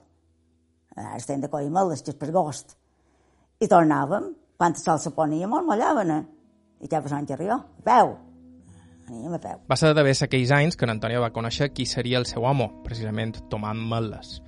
[0.96, 2.76] Ara estem de Coimeles, que és per agost.
[3.61, 4.30] I tornàvem,
[4.61, 6.24] quan el sol se ponia molt mollaven, eh?
[6.80, 7.56] I què passava en Rió?
[7.56, 8.14] A peu.
[9.09, 9.61] Aníem a peu.
[9.68, 12.68] Va ser d'haver aquells anys que en Antonio va conèixer qui seria el seu home,
[12.85, 14.38] precisament Tomàs Meles.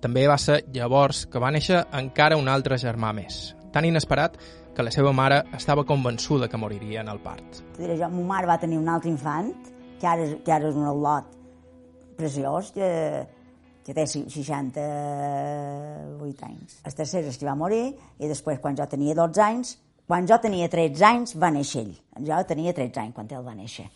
[0.00, 4.36] També va ser llavors que va néixer encara un altre germà més, tan inesperat
[4.76, 7.62] que la seva mare estava convençuda que moriria en el part.
[7.78, 9.54] Diré jo, ma mare va tenir un altre infant,
[10.00, 11.32] que ara, que ara és un al·lot
[12.16, 12.88] preciós, que
[13.86, 16.82] que té 68 anys.
[16.82, 19.78] El tercer és que va morir i després, quan jo tenia 12 anys,
[20.10, 21.94] quan jo tenia 13 anys, va néixer ell.
[22.26, 23.86] Jo tenia 13 anys quan ell va néixer.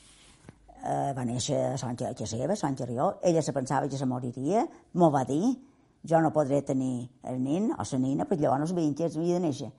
[0.80, 3.18] Uh, va néixer a Sant Gerrió, seva, Sant Gerrió.
[3.26, 4.62] Ella se pensava que se moriria,
[4.94, 5.58] m'ho va dir.
[6.06, 9.40] Jo no podré tenir el nin o la nina, perquè llavors sabia que havia de
[9.48, 9.72] néixer.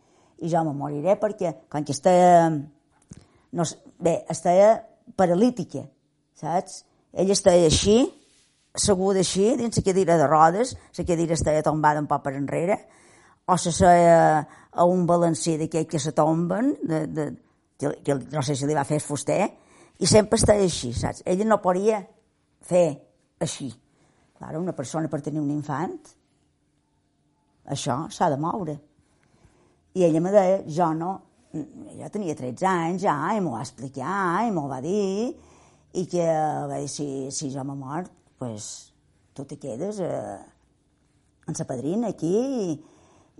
[0.44, 2.52] I jo me moriré perquè, quan que estava...
[3.52, 3.64] No,
[4.00, 4.84] bé, estava
[5.16, 5.88] paralítica,
[6.42, 6.82] saps?
[7.12, 8.00] Ella estava així,
[8.76, 12.78] asseguda així, dins la cadira de rodes, la cadira estava tombada un poc per enrere,
[13.48, 17.26] o se seia a un balancí d'aquell que se tomben, de, de,
[17.78, 19.44] que no sé si li va fer fuster,
[20.02, 21.24] i sempre estava així, saps?
[21.28, 22.00] Ella no podia
[22.66, 22.88] fer
[23.42, 23.70] així.
[24.38, 25.98] Clar, una persona per tenir un infant,
[27.76, 28.78] això s'ha de moure.
[29.94, 31.12] I ella me deia, jo no,
[31.52, 35.34] jo tenia 13 anys ja, i m'ho va explicar, i m'ho va dir,
[35.94, 36.26] i que
[36.72, 38.94] va dir, si, si jo m'he mort, pues,
[39.36, 40.40] tu te quedes eh,
[41.48, 42.72] en sa padrina aquí i,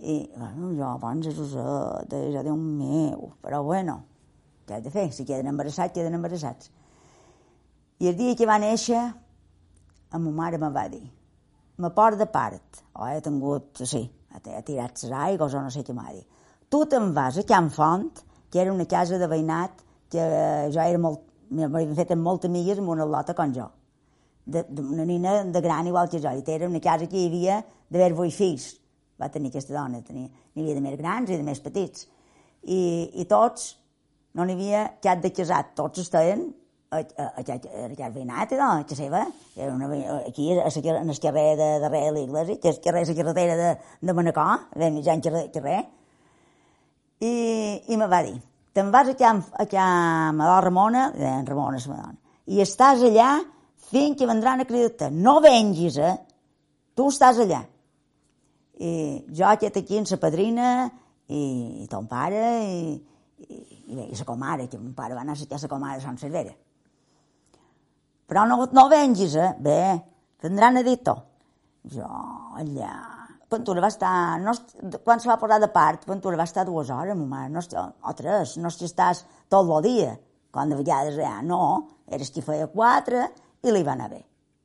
[0.02, 4.02] i bueno, jo abans és usat, ja Déu meu, però bueno,
[4.66, 5.08] què has de fer?
[5.12, 6.70] Si queden embarassats, queden embarassats.
[8.02, 9.00] I el dia que va néixer,
[10.12, 11.04] a ma mare me va dir,
[11.78, 15.84] me por de part, o he tingut, sí, ha tirat les aigües o no sé
[15.86, 16.26] què m'ha dit.
[16.68, 20.24] Tu te'n vas a Can Font, que era una casa de veïnat que
[20.72, 23.68] jo era molt, m'havien fet moltes amigues amb una lota com jo
[24.44, 26.30] d'una nina de gran igual que jo.
[26.30, 28.78] I era una casa que hi havia d'haver vuit fills.
[29.20, 30.02] Va tenir aquesta dona.
[30.02, 32.08] Tenia, n'hi havia de més grans i de més petits.
[32.62, 33.76] I, i tots,
[34.34, 35.74] no n'hi havia cap de casat.
[35.78, 36.48] Tots estaven
[36.92, 38.70] aquest veïnat, no?
[38.82, 39.24] a seva.
[39.56, 39.88] Era una,
[40.26, 43.56] aquí, a, a, en el carrer de darrere de l'església, que és carrer, la carretera
[43.56, 45.82] de, de Manacor, vam mitjan carrer, carrer.
[47.22, 47.34] I,
[47.88, 48.34] i me va dir,
[48.72, 53.34] te'n vas a Can, a Madó Ramona, en Ramona és Madonna, i estàs allà
[53.92, 55.10] fins que vendran a cridar-te.
[55.12, 56.16] No vengis, eh?
[56.96, 57.62] Tu estàs allà.
[58.82, 58.92] I
[59.36, 60.88] jo aquest aquí en sa padrina
[61.28, 61.42] i,
[61.84, 62.96] i ton pare i,
[63.44, 63.60] i,
[63.92, 66.54] i i sa comare, que mon pare va anar a sa comare de Sant Cervera.
[68.26, 69.52] Però no, no vengis, eh?
[69.60, 69.80] Bé,
[70.42, 71.18] vendran a dir-t'ho.
[71.92, 72.08] Jo,
[72.56, 73.21] allà...
[73.52, 74.12] Ventura va estar...
[74.42, 74.54] No,
[75.04, 77.62] quan se va posar de part, Ventura va estar dues hores, ma mare, no,
[78.08, 80.16] o tres, no si estàs tot el dia.
[80.52, 81.62] Quan de vegades ja no,
[82.12, 83.28] eres qui feia quatre
[83.62, 84.20] i li va anar bé.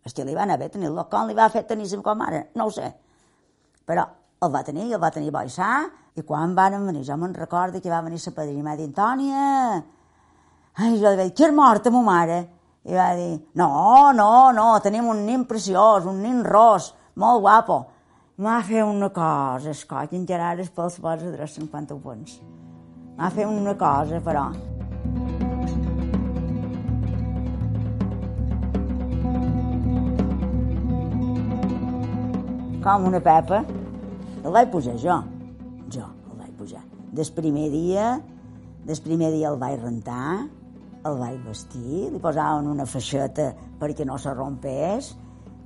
[0.08, 1.06] És que li va anar bé tenir-lo.
[1.12, 2.46] Com li va fer tenir com ara?
[2.56, 2.90] No ho sé.
[3.88, 4.04] Però
[4.44, 5.44] el va tenir, el va tenir bo
[6.18, 8.88] i quan van venir, jo me'n recordo que va venir la padrina i m'ha dit,
[8.90, 9.84] Antònia,
[10.82, 12.38] ai, jo li vaig dir, que és morta, ma mare?
[12.90, 13.70] I va dir, no,
[14.18, 16.90] no, no, tenim un nin preciós, un nin ros,
[17.22, 17.78] molt guapo.
[18.38, 22.36] M'ha fet una cosa, escoll, encara ara els pels adrecen quan ho pons.
[23.18, 24.44] M'ha fet una cosa, però...
[32.84, 33.64] com una pepa,
[34.46, 35.16] el vaig posar jo.
[35.90, 36.84] Jo el vaig posar.
[37.12, 38.20] Des primer dia
[38.86, 40.46] Des primer dia el vaig rentar,
[41.10, 43.50] el vaig vestir, li posaven una feixeta
[43.82, 45.10] perquè no se rompés,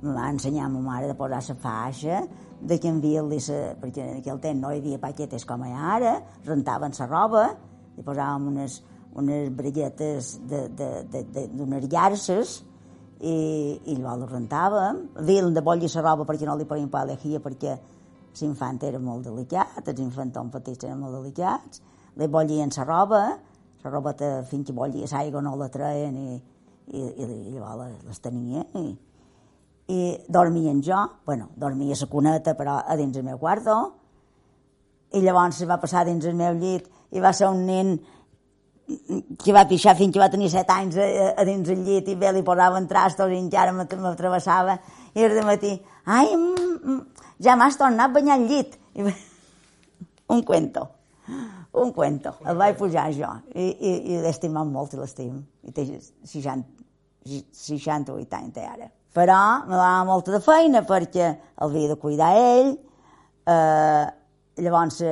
[0.00, 2.24] me va ensenyar a ma mare de posar la faixa,
[2.62, 3.58] de canviar-li sa...
[3.80, 7.46] perquè en aquell temps no hi havia paquetes com hi ha ara, rentaven la roba,
[7.96, 8.78] li posàvem unes,
[9.18, 12.60] unes brilletes d'unes llarces
[13.20, 13.34] i,
[13.84, 15.02] i llavors ho rentàvem.
[15.22, 17.76] Havien de bollir la roba perquè no li podien pagar l'egia perquè
[18.40, 21.82] l'infant era molt delicat, els infantons petits eren molt delicats,
[22.16, 23.22] li bollien la roba,
[23.82, 24.14] la roba
[24.48, 26.36] fins que bollia l'aigua no la treien i,
[26.92, 27.26] i, i,
[27.58, 28.86] llavors les tenia i,
[29.88, 33.76] i dormia jo, bueno, dormia la cuneta però a dins el meu quarto
[35.12, 37.98] i llavors se va passar dins el meu llit i va ser un nen
[39.42, 42.16] que va pixar fins que va tenir set anys a, a dins el llit i
[42.16, 44.78] bé li posaven trastos i encara m'atravessava
[45.14, 45.74] i de matí,
[46.06, 48.78] ai, mm, mm, ja m'has tornat a banyar el llit.
[48.96, 49.04] I,
[50.32, 50.88] un cuento
[51.72, 52.34] un cuento.
[52.46, 55.38] El vaig pujar jo i, i, i l'he estimat molt i l'estim.
[55.64, 56.66] I té 60,
[57.56, 58.90] 68 anys té ara.
[59.12, 62.72] Però me dava molta de feina perquè el havia de cuidar ell,
[63.46, 64.04] eh,
[64.64, 65.02] llavors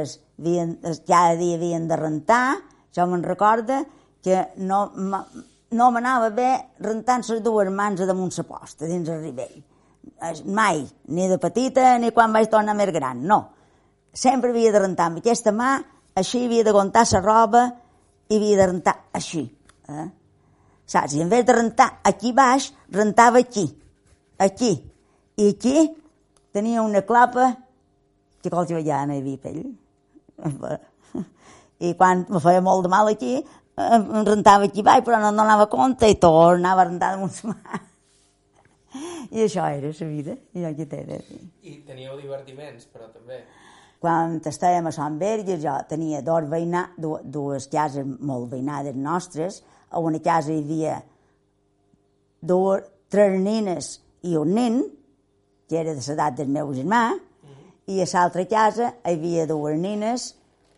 [0.40, 2.56] havien, cada dia havien de rentar,
[2.96, 3.82] jo me'n recorda
[4.24, 9.60] que no, no m'anava bé rentant les dues mans damunt la posta, dins el ribell.
[10.48, 13.40] Mai, ni de petita ni quan vaig tornar més gran, no.
[14.12, 15.76] Sempre havia de rentar amb aquesta mà
[16.18, 17.66] així havia de contar la roba
[18.28, 19.44] i havia de rentar així.
[19.88, 20.08] Eh?
[20.90, 21.14] Saps?
[21.14, 23.68] I en vez de rentar aquí baix, rentava aquí,
[24.40, 24.72] aquí.
[25.36, 25.76] I aquí
[26.52, 27.52] tenia una clapa
[28.42, 29.62] que qualsevol ja no hi havia pell.
[31.86, 33.38] I quan me feia molt de mal aquí,
[33.80, 37.38] em rentava aquí baix, però no, no anava a compte i tornava a rentar damunt
[37.44, 37.80] la mà.
[39.30, 41.20] I això era la vida, i aquí era.
[41.62, 43.44] I teníeu divertiments, però també.
[44.00, 49.60] Quan estàvem a Sant Berge, jo tenia dos veïna, dues cases molt veïnades nostres.
[49.90, 50.96] A una casa hi havia
[52.40, 54.80] dues, tres nines i un nen,
[55.68, 57.04] que era de l'edat del meu germà,
[57.90, 60.30] i a l'altra casa hi havia dues nines,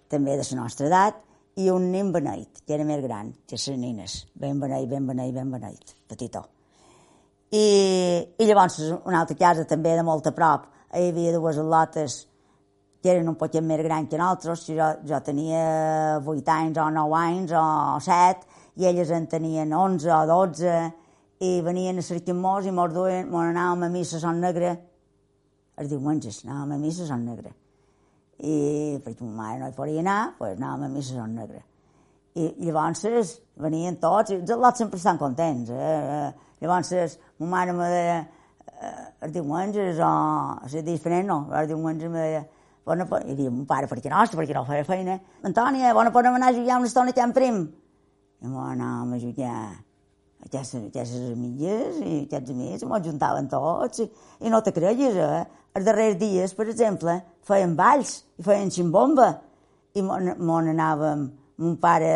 [0.08, 1.20] també de la nostra edat,
[1.60, 4.22] i un nen beneit, que era més gran que les nines.
[4.34, 6.46] Ben beneit, ben beneit, ben beneit, petitó.
[7.52, 7.64] I,
[8.38, 12.22] I llavors, una altra casa també de molt a prop, hi havia dues lotes
[13.02, 15.62] que eren un poquet més grans que nosaltres, jo, jo tenia
[16.22, 17.64] 8 anys o 9 anys o
[18.06, 20.76] 7, i elles en tenien 11 o 12,
[21.42, 24.76] i venien a cercar-nos i mos duien, mos anàvem a missa a Son Negre,
[25.80, 27.50] els diumenges, anàvem a missa a Son Negre.
[28.42, 28.54] I
[29.02, 31.64] perquè ma mare no hi podia anar, doncs anàvem a missa a Son Negre.
[32.38, 35.74] I, llavors venien tots, i els al·lots sempre estan contents.
[35.74, 36.30] Eh?
[36.62, 38.16] Llavors, ma mare me deia,
[38.78, 40.14] eh, els diumenges, o,
[40.62, 42.48] o sigui, diferent no, els diumenges me deia,
[42.86, 45.18] bona, i diu, mon pare, perquè nostre, perquè no feia feina.
[45.42, 47.64] Antònia, bona podem anar a jugar una estona allà en prim.
[48.42, 49.56] I m'ho anàvem a jugar
[50.46, 54.08] aquestes, aquestes amigues i aquests amics, m'ho juntaven tots, i,
[54.42, 55.44] i no te creguis, eh?
[55.72, 57.16] Els darrers dies, per exemple,
[57.48, 59.30] feien balls i feien ximbomba,
[59.96, 61.26] i m'on anàvem,
[61.62, 62.12] mon pare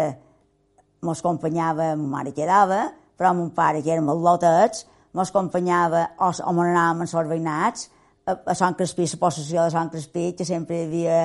[1.04, 2.86] mos acompanyava, ma mare quedava,
[3.16, 4.86] però mon pare, que érem lotets,
[5.16, 7.90] mos acompanyava o, o m'on anàvem en els veïnats,
[8.26, 11.20] a, a Sant Crespí, la possessió de Sant Crespí, que sempre hi havia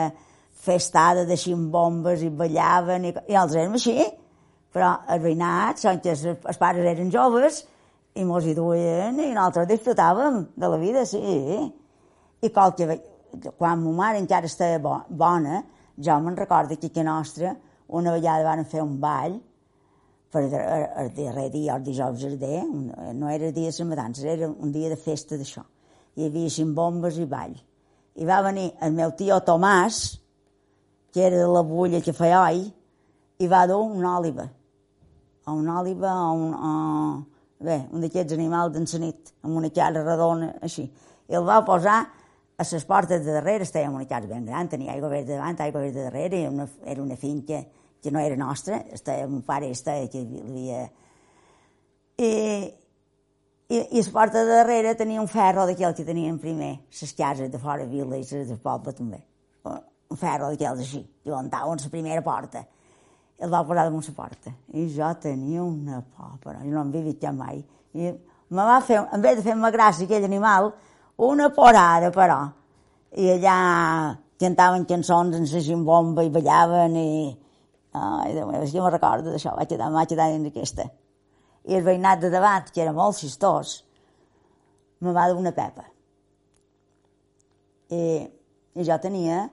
[0.61, 3.97] festada, deixin bombes i ballaven, i, i els érem així.
[4.71, 7.61] Però veïnats, que els, pares eren joves,
[8.15, 11.19] i mos hi duien, i nosaltres disfrutàvem de la vida, sí.
[12.41, 12.99] I qualque,
[13.57, 15.61] quan ma mare encara estava bo, bona,
[15.99, 17.55] jo me'n recordo que a nostra
[17.87, 19.35] una vegada van fer un ball
[20.31, 22.63] per el, el darrer dia, el dijous dia,
[23.13, 25.65] no era el dia de les era un dia de festa d'això
[26.15, 27.53] hi havia bombes i ball.
[28.15, 30.19] I va venir el meu tio Tomàs,
[31.13, 32.65] que era de la bulla que feia oi,
[33.39, 34.49] i va dur una òliva.
[35.47, 36.53] O una òliva o un...
[36.53, 36.71] O,
[37.61, 40.87] bé, un d'aquests animals d'encenit, amb una cara redona, així.
[41.29, 41.99] I el va posar
[42.61, 45.81] a les portes de darrere, estàvem una casa ben gran, tenia aigua verda davant, aigua
[45.81, 47.63] verda darrere, era una, era una finca
[48.01, 50.83] que no era nostra, estava, mon pare estava, que havia...
[52.21, 52.29] I,
[53.71, 57.49] i, i la porta de darrere tenia un ferro d'aquell que tenien primer, les cases
[57.49, 59.21] de fora vila i les del poble també.
[59.63, 62.65] Un ferro d'aquells així, que aguantaven la primera porta.
[63.41, 64.53] I el va posar damunt la porta.
[64.77, 67.63] I jo tenia una por, però jo no em havia vist mai.
[67.97, 68.13] I
[68.53, 70.71] me va fer, en vez de fer-me gràcia aquell animal,
[71.17, 72.39] una porada, però.
[73.17, 73.57] I allà
[74.39, 77.37] cantaven cançons en la bomba i ballaven i...
[77.91, 80.85] Ai, Déu meu, jo me recordo d'això, vaig quedar, vaig quedar dins d'aquesta
[81.69, 83.81] i el veïnat de davant, que era molt xistós,
[85.01, 85.85] me va donar una pepa.
[87.91, 88.03] I,
[88.79, 89.43] i jo tenia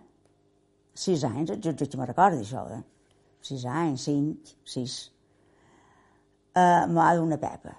[0.95, 2.83] sis anys, jo, jo, jo me recordo això, eh?
[3.45, 4.97] Sis anys, cinc, sis,
[6.55, 7.75] uh, me va una pepa,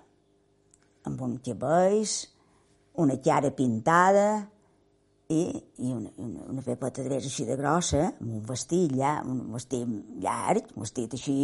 [1.07, 2.15] amb uns cabells,
[2.99, 4.29] una cara pintada
[5.29, 5.43] i,
[5.77, 9.85] i una, una, una pepa drets així de grossa, amb un vestit, ja, un vestit
[10.23, 11.37] llarg, un vestit així,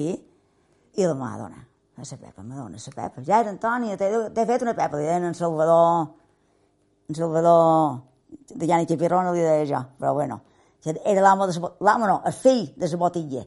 [0.95, 1.61] i la mà dona,
[1.95, 3.23] a la pepa, me dona la pepa.
[3.27, 6.09] Ja era Antònia, t'he fet una pepa, li deien en Salvador,
[7.09, 8.01] en Salvador
[8.49, 10.41] de Jani Chapirrona li deia jo, però bueno,
[10.83, 13.45] era l'amo de l'amo no, el fill de la botilla,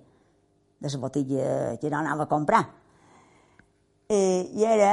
[0.78, 2.64] de la botilla que no anava a comprar.
[4.08, 4.20] I,
[4.56, 4.92] i era,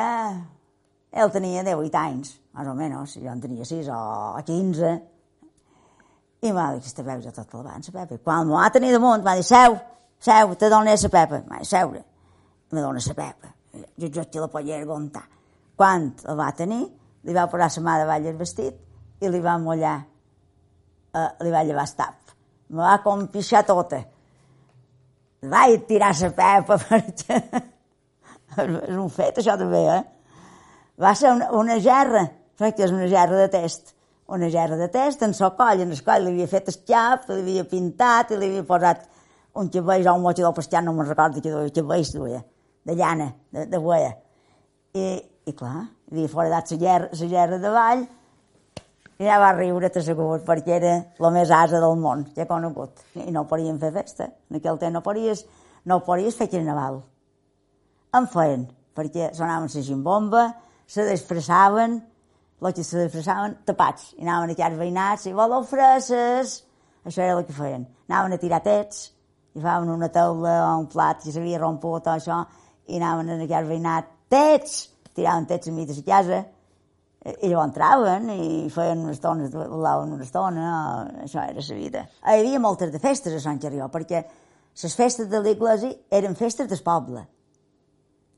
[1.12, 4.00] ell tenia 18 anys, més o menys, jo en tenia 6 o
[4.48, 4.96] 15,
[6.46, 8.18] i m'ha dit, aquesta pepa ja tot la la pepa.
[8.24, 9.78] Quan m'ho va tenir damunt, m'ha dit, seu,
[10.20, 11.42] seu, te dono la pepa.
[11.48, 12.04] M'ha dit, seure,
[12.72, 13.54] me dona la pepa.
[13.98, 15.24] Jo, jo te la podia aguantar.
[15.76, 16.84] Quan la va tenir,
[17.24, 18.76] li va posar la mà davall el vestit
[19.22, 19.96] i li va mullar,
[21.14, 22.36] eh, li va llevar el tap.
[22.70, 24.04] Me va compixar tota.
[25.52, 27.39] Vaig tirar la pepa perquè...
[28.56, 30.04] és un fet, això també, eh?
[31.02, 32.24] Va ser una, una gerra,
[32.58, 33.93] que és una gerra de test.
[34.32, 37.28] Una gerra de test en so coll, en el coll li havia fet el xap,
[37.30, 39.04] li havia pintat i li havia posat
[39.62, 42.41] un xaveix o un motxo del pastià, no me'n recordo que duia, xaveix duia,
[42.88, 44.16] de llana, de, de boia.
[44.96, 45.06] I,
[45.46, 48.06] i clar, havia foradat la gerra, gerra de ball
[49.22, 53.03] ja va riure, t'assegut, perquè era la més asa del món, ja conegut.
[53.16, 54.28] I no podien fer festa.
[54.49, 55.45] En aquell temps no podies,
[55.88, 57.01] no podies fer carnaval.
[58.16, 60.43] En feien, perquè sonaven la gimbomba,
[60.88, 61.99] se disfressaven,
[62.61, 66.61] els que se disfressaven tapats, i anaven a aquells veïnats, i voleu freses,
[67.05, 67.86] això era el que feien.
[68.09, 69.11] Anaven a tirar tets,
[69.55, 72.41] i faven una taula o un plat que s'havia romput tot això,
[72.88, 76.43] i anaven a aquell veïnat, tets, tiraven tets a mi de casa,
[77.26, 80.65] i llavors entraven i feien una estona, volaven una estona,
[81.23, 82.03] això era la vida.
[82.21, 84.21] Hi havia moltes de festes a Sant Carrió, perquè
[84.84, 87.26] les festes de l'Iglesi eren festes del poble.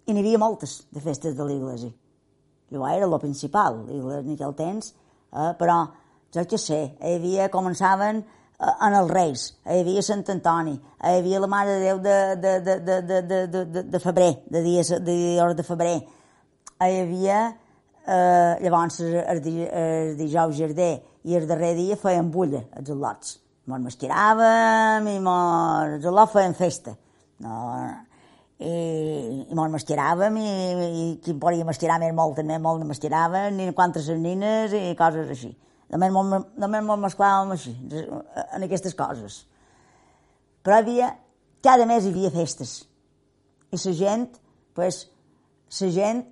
[0.07, 1.91] I n'hi havia moltes de festes de l'Iglesi.
[2.71, 4.93] Llavors era lo principal, en aquell temps,
[5.33, 5.81] eh, però
[6.31, 11.19] jo què sé, hi havia, començaven eh, en els Reis, hi havia Sant Antoni, hi
[11.19, 14.63] havia la Mare de Déu de, de, de, de, de, de, de, de febrer, de
[14.63, 15.95] dies de, de, de febrer,
[16.79, 17.39] hi havia
[18.07, 20.93] Eh, llavors, el, el dijous jardí
[21.27, 23.33] i el darrer dia feien bulla, els al·lots.
[23.67, 26.93] Mos mastiràvem i mos, els al·lots feien festa.
[27.43, 27.57] No,
[28.63, 28.71] i,
[29.43, 30.47] i mos mastiràvem i,
[30.87, 35.27] i qui podia mastirar més molt, també molt no mastiraven, ni quantes nines i coses
[35.35, 35.51] així.
[35.91, 39.41] Només mos, només mos així, en aquestes coses.
[40.63, 41.11] Però havia,
[41.63, 42.79] cada mes hi havia festes.
[43.71, 44.27] I la gent,
[44.75, 45.03] pues,
[45.81, 46.25] la gent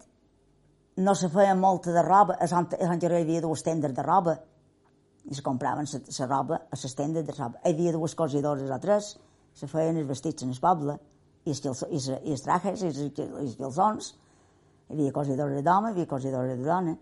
[0.98, 3.94] no se feia molta de roba, a Sant, a Sant Jeroi hi havia dues tendes
[3.96, 4.38] de roba,
[5.26, 7.60] i se compraven la roba a les tendes de roba.
[7.64, 9.16] Hi havia dues cosidores o tres,
[9.56, 10.98] se feien els vestits en el poble,
[11.46, 14.14] i els, i, els, i els trajes, i els, i els calçons.
[14.88, 16.96] Hi havia cosidores d'home, hi havia cosidores de dona,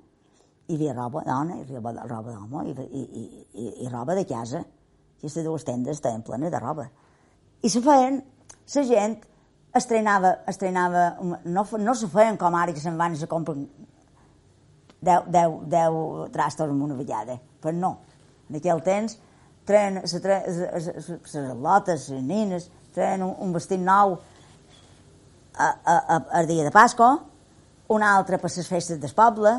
[0.67, 4.25] hi havia roba dona, hi havia roba d'home, i, i, i, i, i roba de
[4.25, 4.63] casa.
[5.19, 6.87] Aquestes dues tendes estaven plenes de roba.
[7.63, 8.23] I se feien,
[8.73, 9.19] la gent
[9.75, 11.05] estrenava, estrenava
[11.45, 13.65] no, no se feien com ara que se'n van i se compren
[15.03, 17.97] 10, 10, 10 trastos en una vegada, però no.
[18.49, 19.17] En aquell temps
[19.67, 24.17] treien les lotes, les nines, treien un, un vestit nou
[25.57, 27.09] a, a, a, el dia de Pasco,
[27.93, 29.53] un altre per les festes del poble,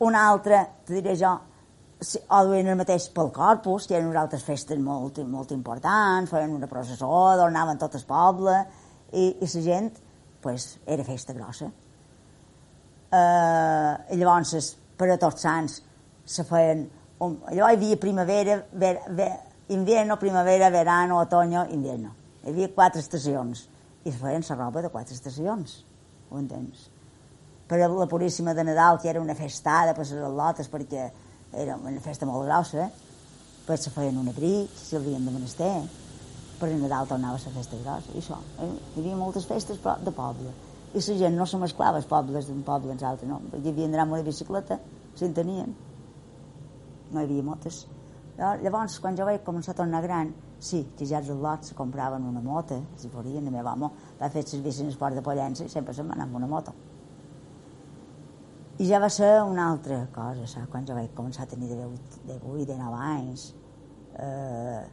[0.00, 1.34] un altre, te diré jo,
[2.00, 6.68] o duien el mateix pel Corpus, eren unes altres festes molt, molt importants, feien una
[6.70, 8.56] processó, donaven tot el poble,
[9.12, 9.92] i, i la gent,
[10.40, 11.70] pues, era festa grossa
[13.10, 15.80] eh, llavors per a tots sants
[16.24, 16.86] se feien
[17.20, 19.32] un, allò hi havia primavera, ver, ver,
[19.74, 22.14] invierno, primavera, verano, otoño, invierno.
[22.44, 23.66] Hi havia quatre estacions
[24.04, 25.82] i es feien la roba de quatre estacions,
[26.30, 26.88] ho entens?
[27.68, 31.10] Per a la Puríssima de Nadal, que era una festada per les al·lotes, perquè
[31.52, 32.88] era una festa molt grossa,
[33.66, 35.74] pues se feien un abric, si el havien de menester,
[36.60, 38.40] per Nadal tornava a la festa grossa, i això.
[38.60, 38.72] Eh?
[38.94, 40.52] Hi havia moltes festes de poble
[40.90, 43.40] i la gent no se mesclava els pobles d'un poble amb l'altre, no.
[43.54, 44.80] Hi havia d'anar amb una bicicleta,
[45.14, 45.74] si en tenien.
[47.12, 47.84] No hi havia motes.
[48.40, 52.26] Llavors, quan jo vaig començar a tornar gran, sí, que ja els lots se compraven
[52.26, 53.90] una moto, si volien, la meva home
[54.20, 56.48] va fer servici en el port de Pollença i sempre se'n va anar amb una
[56.50, 56.74] moto.
[58.80, 60.70] I ja va ser una altra cosa, saps?
[60.72, 63.50] quan jo vaig començar a tenir de 8, de 8 de 9 anys,
[64.16, 64.86] eh,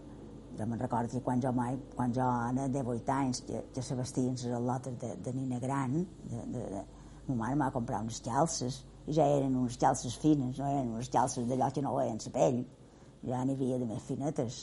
[0.58, 3.95] jo me'n recordo quan jo, mai, quan jo era de 8 anys, que, que se
[3.95, 5.99] vestien les al·lotes de, de nina gran,
[6.32, 6.84] de, de, de,
[7.28, 11.10] ma mare m'ha comprat unes calces, i ja eren unes calces fines, no eren unes
[11.14, 12.60] calces d'allò que no veien la pell,
[13.28, 14.60] ja n'hi havia de més finetes.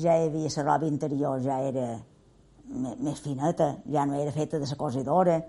[0.00, 1.88] Ja hi havia la roba interior, ja era
[2.98, 5.40] més fineta, ja no era feta de la cosidora,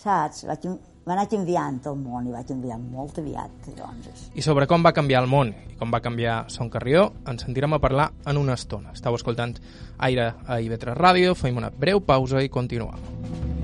[0.00, 0.44] saps?
[0.48, 0.68] Vaig,
[1.06, 3.68] va anar canviant el món i vaig canviar molt aviat.
[3.78, 4.24] Doncs.
[4.34, 7.76] I sobre com va canviar el món i com va canviar Son Carrió, ens sentirem
[7.76, 8.94] a parlar en una estona.
[8.96, 9.54] Estau escoltant
[10.08, 13.55] Aire a IB3 Ràdio, fem una breu pausa i continuem.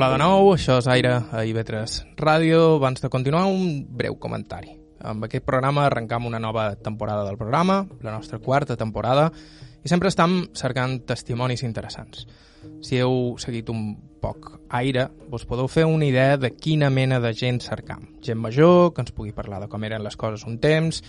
[0.00, 2.60] Hola de nou, això és Aire a IB3 Ràdio.
[2.78, 4.70] Abans de continuar, un breu comentari.
[5.04, 9.26] Amb aquest programa arrencam una nova temporada del programa, la nostra quarta temporada,
[9.84, 12.22] i sempre estem cercant testimonis interessants.
[12.80, 13.90] Si heu seguit un
[14.24, 14.48] poc
[14.78, 18.06] aire, vos podeu fer una idea de quina mena de gent cercam.
[18.24, 21.02] Gent major, que ens pugui parlar de com eren les coses un temps,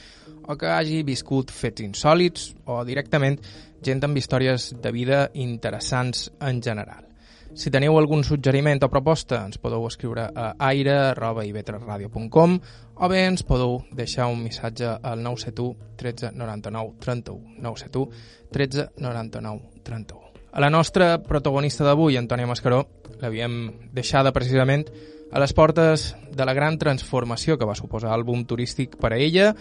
[0.44, 3.39] o que hagi viscut fets insòlids, o directament
[3.80, 7.08] gent amb històries de vida interessants en general.
[7.54, 12.60] Si teniu algun suggeriment o proposta, ens podeu escriure a aire.ivetresradio.com
[12.95, 17.60] o bé ens podeu deixar un missatge al 971 13 99 31.
[17.60, 18.08] 971
[18.56, 20.32] 13 99 31.
[20.52, 22.86] A la nostra protagonista d'avui, Antònia Mascaró,
[23.20, 24.88] l'havíem deixada precisament
[25.32, 29.54] a les portes de la gran transformació que va suposar l'àlbum turístic per a ella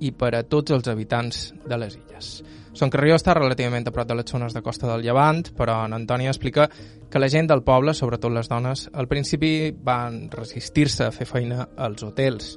[0.00, 2.40] i per a tots els habitants de les illes.
[2.72, 5.96] Son Carrió està relativament a prop de les zones de costa del Llevant, però en
[5.96, 6.68] Antònia explica
[7.10, 11.66] que la gent del poble, sobretot les dones, al principi van resistir-se a fer feina
[11.76, 12.52] als hotels.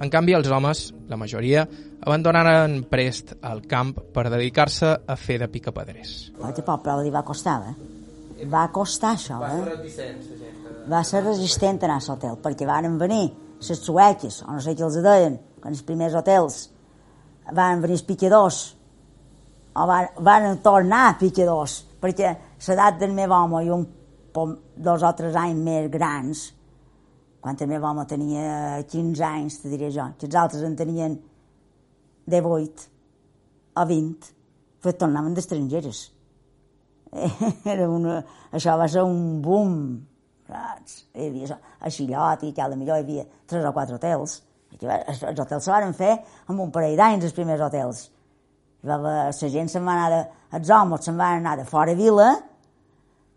[0.00, 1.66] En canvi, els homes, la majoria,
[2.00, 6.14] abandonaren prest el camp per dedicar-se a fer de picapedrers.
[6.38, 8.46] Aquest poble li va costar, eh?
[8.48, 9.58] Va costar això, eh?
[9.58, 10.56] Va ser resistent,
[10.88, 13.26] Va ser resistent anar a l'hotel, perquè van venir
[13.58, 16.70] les sueques, o no sé què els deien, quan els primers hotels,
[17.52, 18.77] van venir els picadors, o
[19.86, 22.34] van, van tornar picadors, perquè
[22.66, 23.86] l'edat del meu home i un
[24.78, 26.44] dos o tres anys més grans,
[27.42, 31.16] quan el meu home tenia 15 anys, te diré jo, que els altres en tenien
[32.26, 32.88] 18
[33.78, 34.32] o 20,
[34.82, 36.04] pues tornaven d'estrangeres.
[37.72, 38.20] Era una,
[38.52, 39.78] això va ser un boom,
[40.48, 41.00] saps?
[41.14, 44.42] Hi havia a Xillot i que a la millor hi havia tres o quatre hotels.
[44.78, 46.12] Els, els hotels se van fer
[46.50, 48.08] amb un parell d'anys, els primers hotels
[48.82, 50.20] la, la gent se'n va anar de,
[50.58, 52.28] els homes se'n van anar de fora vila,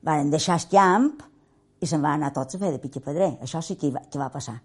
[0.06, 1.10] van deixar el camp
[1.82, 3.32] i se'n van anar tots a fer de pitxapedrer.
[3.42, 4.60] Això sí que va, que va passar.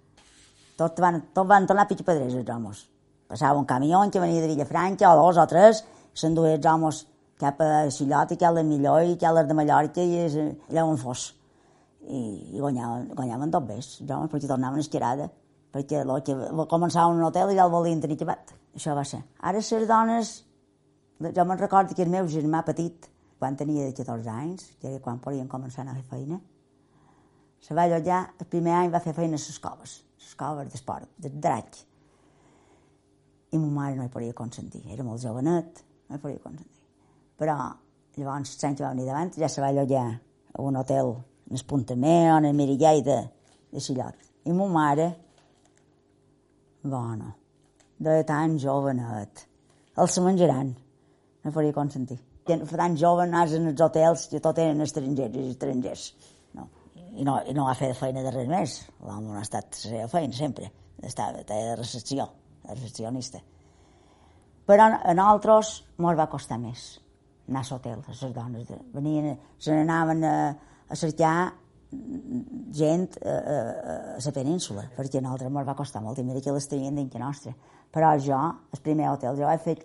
[0.76, 2.84] Tots van, tot van tornar pitxapedrers, els homes.
[3.26, 5.82] Passava un camió que venia de Villafranca, o dos o tres,
[6.14, 7.06] s'enduia els homes
[7.40, 10.84] cap a Xillot i cap a Millor i cap a les de Mallorca i allà
[10.84, 11.32] on fos.
[12.06, 12.20] I,
[12.54, 15.26] i guanyaven, guanyaven tot bé, els homes, perquè tornaven esquerada,
[15.74, 16.36] perquè lo que
[16.70, 18.54] començava un hotel i ja el volien tenir acabat.
[18.76, 19.24] Això va ser.
[19.40, 20.36] Ara les dones
[21.20, 23.08] jo me'n recordo que el meu germà petit,
[23.40, 26.40] quan tenia 14 anys, que era quan podien començar a fer feina,
[27.60, 31.08] se va allotjar, el primer any va fer feina a les coves, les coves d'esport,
[31.18, 31.80] de drac.
[33.52, 36.84] I ma mare no hi podia consentir, era molt jovenet, no hi podia consentir.
[37.36, 37.56] Però
[38.16, 41.14] llavors, l'any que va venir davant, ja se va allotjar a un hotel
[41.50, 43.18] en o en el Mirillai de,
[43.80, 44.14] Sillot.
[44.44, 45.14] I ma mare,
[46.82, 47.34] bona,
[47.98, 49.46] de tan jovenet,
[49.96, 50.74] els se menjaran
[51.46, 52.18] no faria consentir.
[52.46, 56.06] Tan jove anàs en els hotels que tot eren estrangers i estrangers.
[56.58, 56.68] No.
[57.16, 58.76] I, no, I no va fer feina de res més.
[59.06, 60.70] L'home no ha estat la seva feina, sempre.
[61.06, 62.28] Estava de recepció,
[62.66, 63.42] de recepcionista.
[64.66, 66.86] Però a nosaltres ens va costar més
[67.46, 68.70] anar a l'hotel, a les dones.
[68.94, 70.34] Venien, se n'anaven a,
[70.88, 71.36] a cercar
[72.74, 73.58] gent a, a,
[74.16, 76.98] a la península, perquè a nosaltres ens va costar molt, i mira que les tenien
[76.98, 77.54] dintre nostra.
[77.94, 78.40] Però jo,
[78.74, 79.76] el primer hotel, jo vaig fer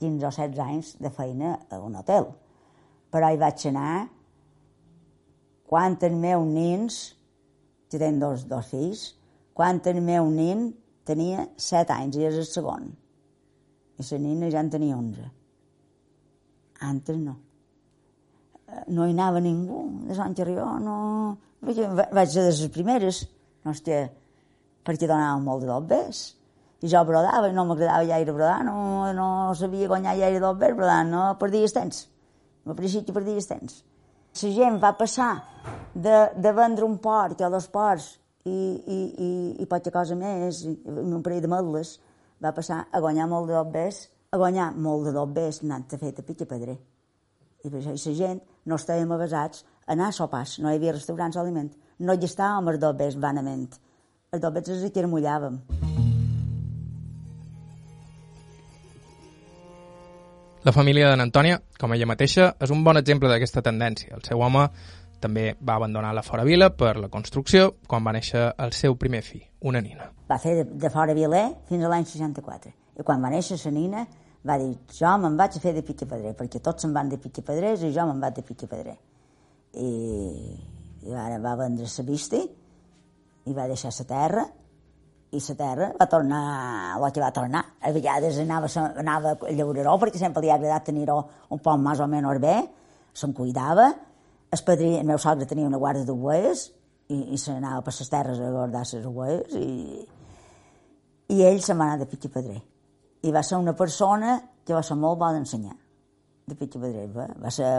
[0.00, 2.30] 15 o 16 anys de feina a un hotel.
[3.12, 4.08] Però hi vaig anar
[5.70, 7.14] quan el meu nins,
[7.90, 9.04] que tenen dos, dos fills,
[9.54, 10.70] quan el meu nin
[11.06, 12.88] tenia 7 anys i és el segon.
[14.00, 15.28] I la nina ja en tenia 11.
[16.88, 17.36] Antes no.
[18.88, 20.96] No hi anava ningú, de Sant Carrió, no...
[21.60, 23.24] Perquè vaig de les primeres,
[23.66, 24.06] no hòstia,
[24.86, 26.22] perquè donava molt de dobbers
[26.80, 31.10] i jo brodava no m'agradava gaire brodar, no, no sabia guanyar gaire del verd brodant,
[31.12, 32.06] no perdies temps.
[32.64, 33.82] Que perdies temps.
[34.40, 35.32] La gent va passar
[35.94, 38.12] de, de vendre un port o dos ports
[38.44, 39.30] i, i, i,
[39.62, 41.98] i poca cosa més, i un parell de medles,
[42.40, 46.14] va passar a guanyar molt de dobbers, a guanyar molt de dobbers anant a fer
[46.16, 46.78] de pitja pedrer.
[47.60, 51.36] I per això la gent no estàvem avasats anar a sopars, no hi havia restaurants
[51.36, 51.72] d'aliment.
[52.00, 53.68] No hi estàvem els dobbers vanament.
[54.32, 55.60] Els dobbers els hi mullàvem.
[60.60, 64.12] La família d'en Antònia, com ella mateixa, és un bon exemple d'aquesta tendència.
[64.12, 64.66] El seu home
[65.20, 69.22] també va abandonar la Fora Vila per la construcció quan va néixer el seu primer
[69.24, 70.10] fill, una nina.
[70.28, 72.74] Va fer de, de Fora Viler fins a l'any 64.
[73.00, 74.04] I quan va néixer la nina
[74.44, 77.88] va dir jo me'n vaig a fer de Pedrer, perquè tots se'n van de Pedrers
[77.88, 78.98] i jo me'n vaig de Pedrer.
[79.80, 79.90] I,
[81.08, 84.44] i ara va vendre la vista i va deixar la terra
[85.30, 86.42] i la terra va tornar
[86.98, 87.62] el que va tornar.
[87.80, 88.68] A vegades anava,
[88.98, 91.18] anava a llauraró perquè sempre li ha agradat tenir-ho
[91.54, 92.56] un poc més o menys bé,
[93.14, 93.90] se'n cuidava.
[94.50, 96.64] El, padrí, el meu sogre tenia una guarda d'ovelles
[97.14, 100.00] i, i se n'anava per les terres a guardar les ovelles i,
[101.36, 102.58] i ell se'n va de Pedrer.
[103.22, 105.76] I va ser una persona que va ser molt bona d'ensenyar
[106.48, 107.06] de Pedrer.
[107.14, 107.70] Va, va ser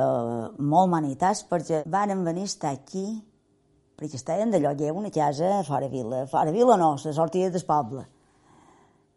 [0.59, 3.19] molt manitas perquè van venir estar aquí
[4.01, 6.25] perquè estaven de lloguer una casa fora vila.
[6.25, 8.07] Fora vila no, la sortida del poble.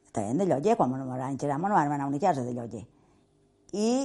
[0.04, 2.84] Estaven de lloguer, quan me van enxerar, me van anar a una casa de lloguer.
[3.72, 4.04] I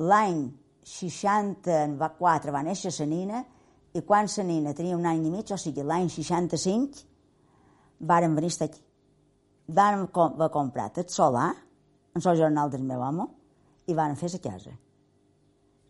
[0.00, 0.46] l'any
[0.84, 3.44] 64 va néixer la nina
[3.92, 7.04] i quan la nina tenia un any i mig, o sigui, l'any 65,
[8.00, 8.80] varen venir aquí.
[9.68, 11.52] Van va comprar el solar,
[12.14, 13.28] en el jornal del meu home,
[13.86, 14.72] i van fer la casa.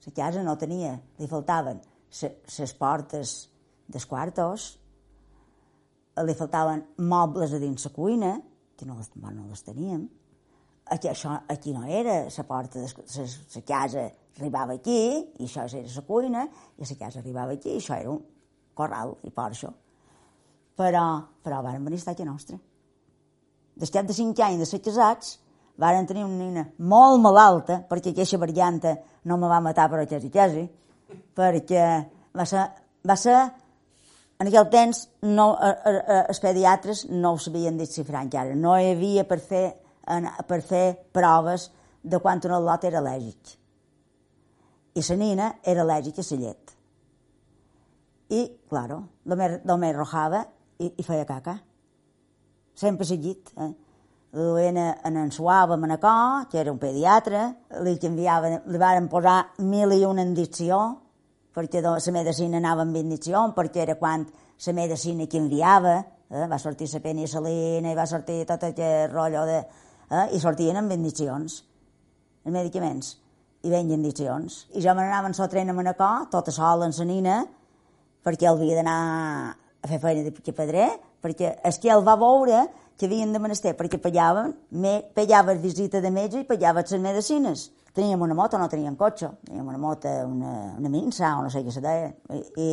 [0.07, 1.81] La casa no tenia, li faltaven
[2.21, 3.54] les portes
[3.89, 4.67] dels quartos,
[6.25, 8.35] li faltaven mobles a dins la cuina,
[8.77, 10.05] que no les, no les teníem,
[10.91, 15.01] aquí, això, aquí no era, la porta de la casa arribava aquí,
[15.39, 16.45] i això era la cuina,
[16.79, 18.21] i la casa arribava aquí, i això era un
[18.75, 19.73] corral, i això.
[20.75, 21.05] Però,
[21.43, 22.59] però van venir a estar aquí nostra.
[23.77, 25.39] Després de cinc anys de ser casats,
[25.79, 30.31] varen tenir una nina molt malalta, perquè aquesta varianta no me va matar per quasi
[30.31, 30.65] quasi,
[31.35, 31.85] perquè
[32.35, 32.65] va ser,
[33.07, 33.39] va ser
[34.41, 38.57] en aquell temps no, eh, eh, eh, els pediatres no ho sabien desxifrar encara.
[38.59, 39.67] No hi havia per fer,
[40.49, 41.69] per fer proves
[42.03, 43.55] de quan un al·lot era al·lèrgic.
[44.95, 46.75] I la nina era al·lèrgica a la llet.
[48.35, 50.45] I, claro, només rojava
[50.79, 51.59] i, i feia caca.
[52.75, 53.53] Sempre seguit.
[53.57, 53.71] Eh?
[54.35, 57.45] Duien en en Suava Manacó, que era un pediatre,
[57.87, 60.81] li canviaven, li van posar mil i una indicció,
[61.55, 64.27] perquè la medicina anava amb bendició, perquè era quan
[64.67, 65.97] la medicina que enviava,
[66.31, 66.47] eh?
[66.51, 69.59] va sortir la penicilina i va sortir tot aquest rotllo de...
[70.11, 70.27] Eh?
[70.37, 71.61] i sortien amb bendicions,
[72.45, 73.15] els medicaments,
[73.65, 74.65] i ben bendicions.
[74.75, 77.37] I jo me n'anava en tren a Manacó, tota sola en la nina,
[78.25, 78.99] perquè el havia d'anar
[79.85, 80.89] a fer feina de pedrer,
[81.23, 82.67] perquè és que el va veure
[82.99, 87.71] que havien de menester, perquè pagaven, me, pagava visita de metge i pagava les medicines.
[87.95, 91.63] Teníem una moto, no teníem cotxe, teníem una moto, una, una minsa, o no sé
[91.63, 92.71] què se deia, i, i,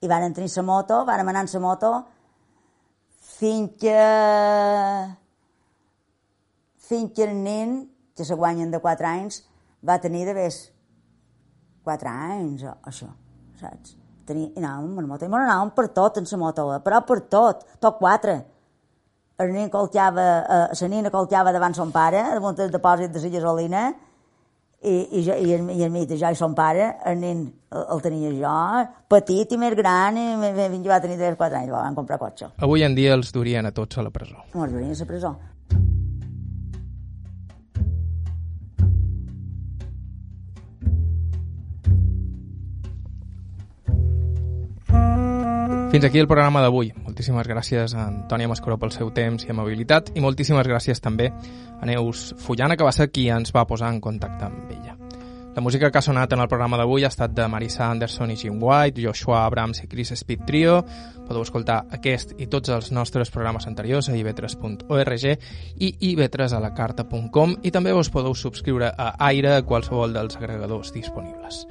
[0.00, 1.90] i van tenir la moto, van anar la moto
[3.36, 3.98] fins que
[6.86, 7.76] fins que el nen,
[8.16, 9.42] que se guanyen de 4 anys,
[9.84, 10.60] va tenir de més
[11.84, 13.10] 4 anys o això,
[13.60, 13.96] saps?
[14.26, 16.80] Tenia, i anàvem amb moto, i anàvem per tot en la moto, eh?
[16.82, 18.38] però per tot, tot quatre.
[19.36, 23.32] El nen coltava, eh, la nina coltava davant son pare, damunt del depòsit de la
[23.36, 23.82] gasolina,
[24.82, 27.84] i, i, jo, i, el, i el mit, jo i son pare, el nen el,
[27.96, 28.54] el tenia jo,
[29.10, 32.52] petit i més gran, i jo va tenir 3-4 anys, van comprar cotxe.
[32.62, 34.38] Avui en dia els durien a tots a la presó.
[34.54, 35.36] No, els durien a la presó.
[45.96, 46.90] Fins aquí el programa d'avui.
[47.06, 51.88] Moltíssimes gràcies a Antònia Mascaró pel seu temps i amabilitat i moltíssimes gràcies també a
[51.88, 54.92] Neus Fullana, que va ser qui ens va posar en contacte amb ella.
[55.56, 58.36] La música que ha sonat en el programa d'avui ha estat de Marisa Anderson i
[58.36, 60.82] Jim White, Joshua Abrams i Chris Speed Trio.
[61.24, 65.28] Podeu escoltar aquest i tots els nostres programes anteriors a ivetres.org
[65.80, 71.64] i ivetresalacarta.com i també us podeu subscriure a Aire a qualsevol dels agregadors disponibles.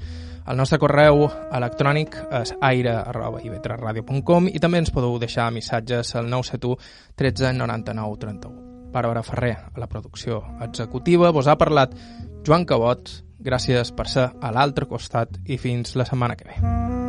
[0.45, 6.77] El nostre correu electrònic és aire.ivetresradio.com i també ens podeu deixar missatges al 971
[7.17, 8.61] 13 99 31.
[8.95, 11.97] Bàrbara Ferrer, a la producció executiva, vos ha parlat
[12.45, 13.09] Joan Cabot.
[13.45, 17.04] Gràcies per ser a l'altre costat i fins la setmana que ve.